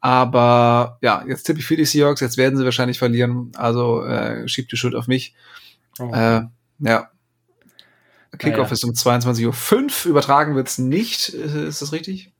Aber 0.00 0.98
ja, 1.00 1.24
jetzt 1.26 1.44
tippe 1.44 1.60
ich 1.60 1.66
für 1.66 1.76
die 1.76 1.84
Seahawks, 1.84 2.20
jetzt 2.20 2.36
werden 2.36 2.58
sie 2.58 2.64
wahrscheinlich 2.64 2.98
verlieren. 2.98 3.52
Also 3.54 4.04
äh, 4.04 4.46
schiebt 4.48 4.72
die 4.72 4.76
Schuld 4.76 4.94
auf 4.94 5.06
mich. 5.06 5.34
Oh. 5.98 6.12
Äh, 6.12 6.42
ja. 6.80 7.10
Kickoff 8.38 8.70
Naja. 8.70 8.72
ist 8.72 8.84
um 8.84 8.90
22.05 8.90 10.06
Uhr. 10.06 10.10
Übertragen 10.10 10.56
wird's 10.56 10.78
nicht. 10.78 11.28
Ist 11.28 11.82
das 11.82 11.92
richtig? 11.92 12.32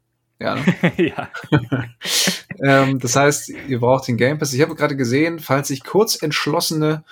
Ja. 0.43 0.57
Ne? 0.57 0.93
ja. 0.97 1.29
ähm, 2.85 2.99
das 2.99 3.17
heißt, 3.17 3.51
ihr 3.69 3.81
braucht 3.81 4.09
den 4.09 4.17
Game 4.17 4.39
Pass. 4.39 4.53
Ich 4.53 4.61
habe 4.61 4.75
gerade 4.75 4.97
gesehen, 4.97 5.39
falls 5.39 5.69
sich 5.69 5.85
Kurzentschlossene 5.85 7.05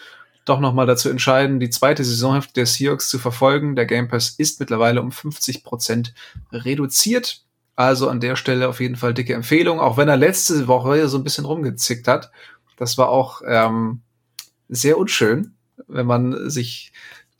doch 0.44 0.58
nochmal 0.58 0.86
dazu 0.86 1.08
entscheiden, 1.08 1.60
die 1.60 1.70
zweite 1.70 2.02
Saisonhälfte 2.02 2.54
der 2.54 2.66
Seahawks 2.66 3.08
zu 3.08 3.18
verfolgen, 3.18 3.76
der 3.76 3.86
Game 3.86 4.08
Pass 4.08 4.30
ist 4.30 4.58
mittlerweile 4.58 5.00
um 5.00 5.12
50 5.12 5.62
Prozent 5.62 6.14
reduziert. 6.50 7.44
Also 7.76 8.08
an 8.08 8.20
der 8.20 8.36
Stelle 8.36 8.68
auf 8.68 8.80
jeden 8.80 8.96
Fall 8.96 9.14
dicke 9.14 9.32
Empfehlung, 9.32 9.80
auch 9.80 9.96
wenn 9.96 10.08
er 10.08 10.16
letzte 10.16 10.66
Woche 10.66 11.08
so 11.08 11.16
ein 11.16 11.24
bisschen 11.24 11.44
rumgezickt 11.44 12.08
hat. 12.08 12.30
Das 12.76 12.98
war 12.98 13.10
auch 13.10 13.42
ähm, 13.46 14.02
sehr 14.68 14.98
unschön, 14.98 15.54
wenn 15.86 16.06
man 16.06 16.50
sich 16.50 16.92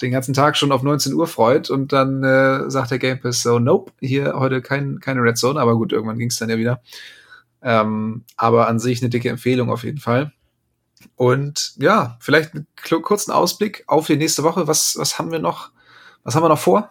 den 0.03 0.11
ganzen 0.11 0.35
Tag 0.35 0.57
schon 0.57 0.73
auf 0.73 0.83
19 0.83 1.15
Uhr 1.15 1.27
freut 1.27 1.71
und 1.71 1.93
dann 1.93 2.23
äh, 2.25 2.71
sagt 2.71 2.91
der 2.91 2.99
Game 2.99 3.21
Pass 3.21 3.43
so, 3.43 3.59
nope, 3.59 3.93
hier 4.01 4.35
heute 4.37 4.63
kein, 4.63 5.01
keine 5.01 5.23
Red 5.23 5.39
Zone, 5.39 5.61
aber 5.61 5.77
gut, 5.77 5.93
irgendwann 5.93 6.19
ging 6.19 6.29
es 6.29 6.39
dann 6.39 6.51
ja 6.51 6.59
wieder. 6.59 6.81
Ähm, 7.63 8.25
aber 8.37 8.69
an 8.69 8.79
sich 8.79 9.03
eine 9.03 9.11
dicke 9.11 9.29
Empfehlung 9.29 9.71
auf 9.71 9.85
jeden 9.85 9.99
Fall. 9.99 10.33
Und 11.17 11.75
ja, 11.77 12.17
vielleicht 12.21 12.55
einen 12.55 12.67
kurzen 13.03 13.33
Ausblick 13.33 13.85
auf 13.87 14.07
die 14.07 14.17
nächste 14.17 14.43
Woche. 14.43 14.67
Was, 14.67 14.97
was 14.99 15.19
haben 15.19 15.31
wir 15.31 15.39
noch? 15.39 15.71
Was 16.25 16.35
haben 16.35 16.43
wir 16.43 16.49
noch 16.49 16.59
vor? 16.59 16.91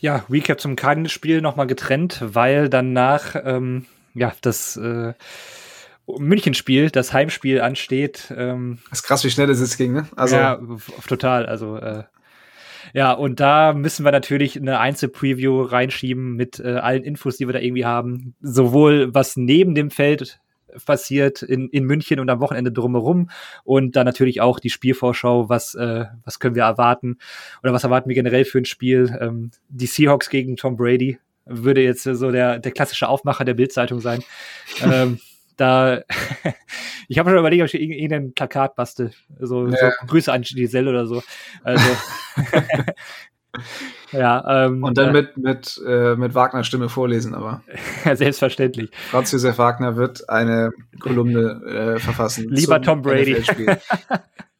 Ja, 0.00 0.24
Recap 0.30 0.60
zum 0.60 0.76
Cardinals-Spiel 0.76 1.40
nochmal 1.40 1.66
getrennt, 1.66 2.20
weil 2.24 2.68
danach 2.68 3.34
ähm, 3.44 3.86
ja 4.14 4.32
das 4.42 4.76
äh, 4.76 5.14
Münchenspiel, 6.18 6.90
das 6.90 7.12
Heimspiel 7.12 7.60
ansteht. 7.60 8.32
Ähm, 8.36 8.78
Das 8.90 9.00
ist 9.00 9.04
krass, 9.04 9.24
wie 9.24 9.30
schnell 9.30 9.46
das 9.46 9.60
jetzt 9.60 9.76
ging, 9.76 9.92
ne? 9.92 10.08
Also, 10.16 10.36
ja, 10.36 10.60
total. 11.06 11.46
Also 11.46 11.76
äh, 11.76 12.04
ja, 12.94 13.12
und 13.12 13.40
da 13.40 13.74
müssen 13.74 14.04
wir 14.04 14.12
natürlich 14.12 14.56
eine 14.56 14.78
Einzelpreview 14.78 15.62
reinschieben 15.62 16.34
mit 16.34 16.58
äh, 16.60 16.76
allen 16.76 17.04
Infos, 17.04 17.36
die 17.36 17.46
wir 17.46 17.52
da 17.52 17.58
irgendwie 17.58 17.84
haben. 17.84 18.34
Sowohl 18.40 19.14
was 19.14 19.36
neben 19.36 19.74
dem 19.74 19.90
Feld 19.90 20.40
passiert 20.84 21.42
in, 21.42 21.68
in 21.70 21.84
München 21.84 22.20
und 22.20 22.28
am 22.30 22.40
Wochenende 22.40 22.70
drumherum 22.70 23.30
und 23.64 23.96
dann 23.96 24.04
natürlich 24.04 24.40
auch 24.40 24.60
die 24.60 24.70
Spielvorschau, 24.70 25.48
was, 25.48 25.74
äh, 25.74 26.06
was 26.24 26.38
können 26.40 26.54
wir 26.54 26.64
erwarten 26.64 27.18
oder 27.62 27.72
was 27.72 27.84
erwarten 27.84 28.08
wir 28.08 28.14
generell 28.14 28.44
für 28.44 28.58
ein 28.58 28.64
Spiel. 28.66 29.16
Ähm, 29.20 29.50
die 29.68 29.86
Seahawks 29.86 30.28
gegen 30.28 30.56
Tom 30.56 30.76
Brady 30.76 31.18
würde 31.46 31.82
jetzt 31.82 32.02
so 32.02 32.30
der, 32.30 32.58
der 32.58 32.72
klassische 32.72 33.08
Aufmacher 33.08 33.44
der 33.44 33.54
Bildzeitung 33.54 34.00
sein. 34.00 34.22
ähm, 34.82 35.18
da, 35.58 36.00
ich 37.08 37.18
habe 37.18 37.30
schon 37.30 37.38
überlegt, 37.38 37.62
ob 37.62 37.66
ich 37.68 37.74
irgend- 37.80 37.96
irgendein 37.98 38.32
Plakat 38.32 38.74
bastel. 38.76 39.12
So, 39.38 39.66
Ja. 39.68 39.90
so 40.00 40.06
Grüße 40.06 40.32
an 40.32 40.42
Giselle 40.42 40.88
oder 40.90 41.06
so. 41.06 41.22
Also, 41.62 41.84
Ja, 44.12 44.66
ähm, 44.66 44.82
Und 44.84 44.96
dann 44.96 45.12
mit, 45.12 45.36
mit, 45.36 45.80
äh, 45.86 46.14
mit 46.16 46.34
Wagner 46.34 46.64
Stimme 46.64 46.88
vorlesen, 46.88 47.34
aber. 47.34 47.62
Selbstverständlich. 48.14 48.90
Franz 49.10 49.32
Josef 49.32 49.58
Wagner 49.58 49.96
wird 49.96 50.28
eine 50.30 50.70
Kolumne 51.00 51.96
äh, 51.96 51.98
verfassen. 51.98 52.46
Lieber 52.50 52.80
Tom 52.80 53.02
Brady. 53.02 53.42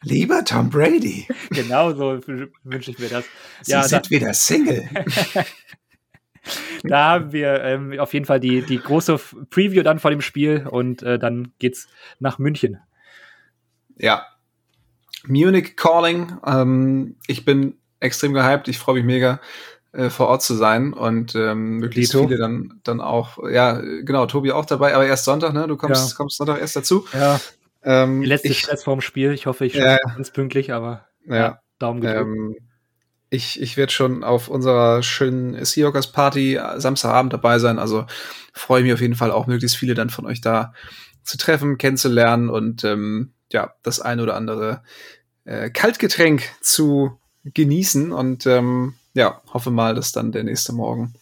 Lieber 0.02 0.44
Tom 0.44 0.68
Brady. 0.70 1.26
Genau 1.50 1.92
so 1.92 2.20
wünsche 2.64 2.90
ich 2.90 2.98
mir 2.98 3.08
das. 3.08 3.24
Sie 3.62 3.72
ja, 3.72 3.82
sind 3.82 4.06
da, 4.06 4.10
wieder 4.10 4.34
Single. 4.34 4.88
Da 6.84 7.10
haben 7.10 7.32
wir 7.32 7.62
ähm, 7.62 7.98
auf 7.98 8.14
jeden 8.14 8.26
Fall 8.26 8.40
die, 8.40 8.62
die 8.62 8.78
große 8.78 9.18
Preview 9.50 9.82
dann 9.82 9.98
vor 9.98 10.10
dem 10.10 10.20
Spiel 10.20 10.66
und 10.68 11.02
äh, 11.02 11.18
dann 11.18 11.52
geht's 11.58 11.88
nach 12.18 12.38
München. 12.38 12.78
Ja. 13.96 14.26
Munich 15.26 15.76
Calling. 15.76 16.38
Ähm, 16.46 17.16
ich 17.26 17.44
bin 17.44 17.74
extrem 18.00 18.32
gehypt. 18.32 18.68
Ich 18.68 18.78
freue 18.78 18.94
mich 18.94 19.04
mega, 19.04 19.40
äh, 19.92 20.10
vor 20.10 20.28
Ort 20.28 20.42
zu 20.42 20.54
sein 20.54 20.92
und 20.92 21.34
ähm, 21.34 21.78
möglichst 21.78 22.12
Lito. 22.12 22.26
viele 22.26 22.38
dann, 22.38 22.80
dann 22.84 23.00
auch, 23.00 23.38
ja, 23.50 23.80
genau, 23.80 24.26
Tobi 24.26 24.52
auch 24.52 24.66
dabei, 24.66 24.94
aber 24.94 25.06
erst 25.06 25.24
Sonntag, 25.24 25.54
ne? 25.54 25.66
Du 25.66 25.76
kommst, 25.76 26.10
ja. 26.10 26.16
kommst 26.16 26.36
Sonntag 26.36 26.60
erst 26.60 26.76
dazu. 26.76 27.06
Ja. 27.12 27.40
Ähm, 27.82 28.22
Letzte 28.22 28.48
ich, 28.48 28.60
Stress 28.60 28.84
vorm 28.84 29.00
Spiel. 29.00 29.32
Ich 29.32 29.46
hoffe, 29.46 29.64
ich 29.64 29.74
schaffe 29.74 30.00
äh, 30.02 30.14
ganz 30.14 30.30
pünktlich, 30.30 30.72
aber 30.72 31.06
ja, 31.26 31.36
ja 31.36 31.60
Daumen 31.78 32.00
gedrückt. 32.00 32.60
Ich, 33.30 33.60
ich 33.60 33.76
werde 33.76 33.92
schon 33.92 34.24
auf 34.24 34.48
unserer 34.48 35.02
schönen 35.02 35.64
Seahawkers 35.64 36.12
Party 36.12 36.58
Samstagabend 36.76 37.32
dabei 37.32 37.58
sein. 37.58 37.78
Also 37.78 38.06
freue 38.52 38.82
mich 38.82 38.92
auf 38.92 39.00
jeden 39.00 39.14
Fall 39.16 39.30
auch 39.30 39.46
möglichst 39.46 39.76
viele 39.76 39.94
dann 39.94 40.10
von 40.10 40.26
euch 40.26 40.40
da 40.40 40.72
zu 41.24 41.36
treffen, 41.36 41.76
kennenzulernen 41.76 42.48
und 42.48 42.84
ähm, 42.84 43.32
ja, 43.52 43.74
das 43.82 44.00
ein 44.00 44.20
oder 44.20 44.34
andere 44.34 44.82
äh, 45.44 45.70
Kaltgetränk 45.70 46.42
zu 46.62 47.18
genießen 47.44 48.12
und 48.12 48.46
ähm, 48.46 48.94
ja, 49.14 49.42
hoffe 49.52 49.70
mal, 49.70 49.94
dass 49.94 50.12
dann 50.12 50.32
der 50.32 50.44
nächste 50.44 50.72
Morgen, 50.72 51.14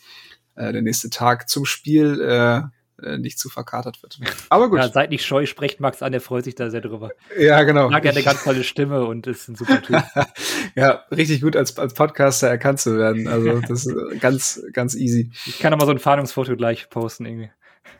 äh, 0.54 0.72
der 0.72 0.82
nächste 0.82 1.10
Tag 1.10 1.48
zum 1.48 1.64
Spiel 1.64 2.20
äh, 2.20 2.62
äh, 3.02 3.18
nicht 3.18 3.38
zu 3.38 3.48
verkatert 3.48 4.02
wird. 4.02 4.18
Aber 4.48 4.70
gut. 4.70 4.78
Ja, 4.78 4.88
seid 4.88 5.10
nicht 5.10 5.24
scheu, 5.24 5.44
sprecht 5.46 5.80
Max 5.80 6.02
an, 6.02 6.12
der 6.12 6.20
freut 6.20 6.44
sich 6.44 6.54
da 6.54 6.70
sehr 6.70 6.80
drüber. 6.80 7.10
Ja, 7.38 7.62
genau. 7.62 7.90
Mag 7.90 8.04
ja 8.04 8.12
eine 8.12 8.22
ganz 8.22 8.44
tolle 8.44 8.64
Stimme 8.64 9.04
und 9.04 9.26
ist 9.26 9.48
ein 9.48 9.54
super 9.54 9.82
Typ. 9.82 10.02
ja, 10.74 11.04
richtig 11.10 11.42
gut 11.42 11.56
als, 11.56 11.78
als 11.78 11.94
Podcaster 11.94 12.48
erkannt 12.48 12.80
zu 12.80 12.96
werden. 12.96 13.28
Also 13.28 13.60
das 13.60 13.86
ist 13.86 13.94
ganz, 14.20 14.62
ganz 14.72 14.94
easy. 14.94 15.30
Ich 15.44 15.58
kann 15.58 15.72
aber 15.72 15.84
so 15.84 15.92
ein 15.92 15.98
Fahndungsfoto 15.98 16.56
gleich 16.56 16.88
posten 16.88 17.26
irgendwie. 17.26 17.50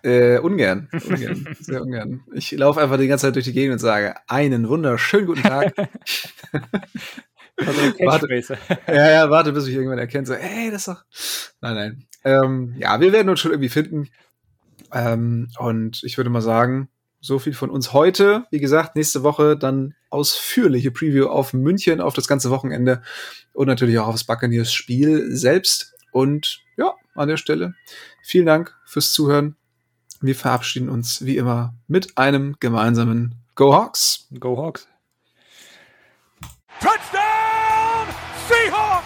Äh, 0.02 0.38
ungern, 0.38 0.88
ungern, 1.08 1.56
sehr 1.60 1.82
ungern. 1.82 2.22
Ich 2.32 2.52
laufe 2.52 2.80
einfach 2.80 2.96
die 2.96 3.06
ganze 3.06 3.26
Zeit 3.26 3.34
durch 3.34 3.44
die 3.44 3.52
Gegend 3.52 3.74
und 3.74 3.78
sage, 3.78 4.14
einen 4.28 4.68
wunderschönen 4.68 5.26
guten 5.26 5.42
Tag. 5.42 5.74
Also 7.58 7.80
warte, 8.00 8.28
ja, 8.86 9.10
ja, 9.10 9.30
warte, 9.30 9.52
bis 9.52 9.66
ich 9.66 9.74
irgendwann 9.74 9.98
erkenne, 9.98 10.26
so, 10.26 10.34
ey, 10.34 10.70
das 10.70 10.86
ist 10.86 10.88
doch. 10.88 11.04
Nein, 11.60 11.74
nein. 11.74 12.06
Ähm, 12.24 12.74
ja, 12.76 13.00
wir 13.00 13.12
werden 13.12 13.28
uns 13.28 13.40
schon 13.40 13.52
irgendwie 13.52 13.68
finden. 13.70 14.08
Ähm, 14.92 15.48
und 15.58 16.02
ich 16.04 16.16
würde 16.16 16.30
mal 16.30 16.42
sagen, 16.42 16.88
so 17.20 17.38
viel 17.38 17.54
von 17.54 17.70
uns 17.70 17.92
heute. 17.92 18.44
Wie 18.50 18.60
gesagt, 18.60 18.96
nächste 18.96 19.22
Woche 19.22 19.56
dann 19.56 19.94
ausführliche 20.10 20.90
Preview 20.90 21.26
auf 21.26 21.52
München, 21.52 22.00
auf 22.00 22.14
das 22.14 22.28
ganze 22.28 22.50
Wochenende 22.50 23.02
und 23.52 23.66
natürlich 23.66 23.98
auch 23.98 24.06
auf 24.06 24.14
das 24.14 24.24
Buccaneers-Spiel 24.24 25.34
selbst. 25.34 25.94
Und 26.12 26.62
ja, 26.76 26.94
an 27.14 27.28
der 27.28 27.36
Stelle 27.36 27.74
vielen 28.22 28.46
Dank 28.46 28.74
fürs 28.84 29.12
Zuhören. 29.12 29.56
Wir 30.20 30.34
verabschieden 30.34 30.88
uns 30.88 31.24
wie 31.24 31.36
immer 31.36 31.74
mit 31.88 32.16
einem 32.16 32.56
gemeinsamen 32.60 33.34
Go 33.54 33.74
Hawks. 33.74 34.28
Go 34.38 34.56
Hawks. 34.56 34.88
Touchdown 36.80 38.06
Seahawks! 38.48 39.05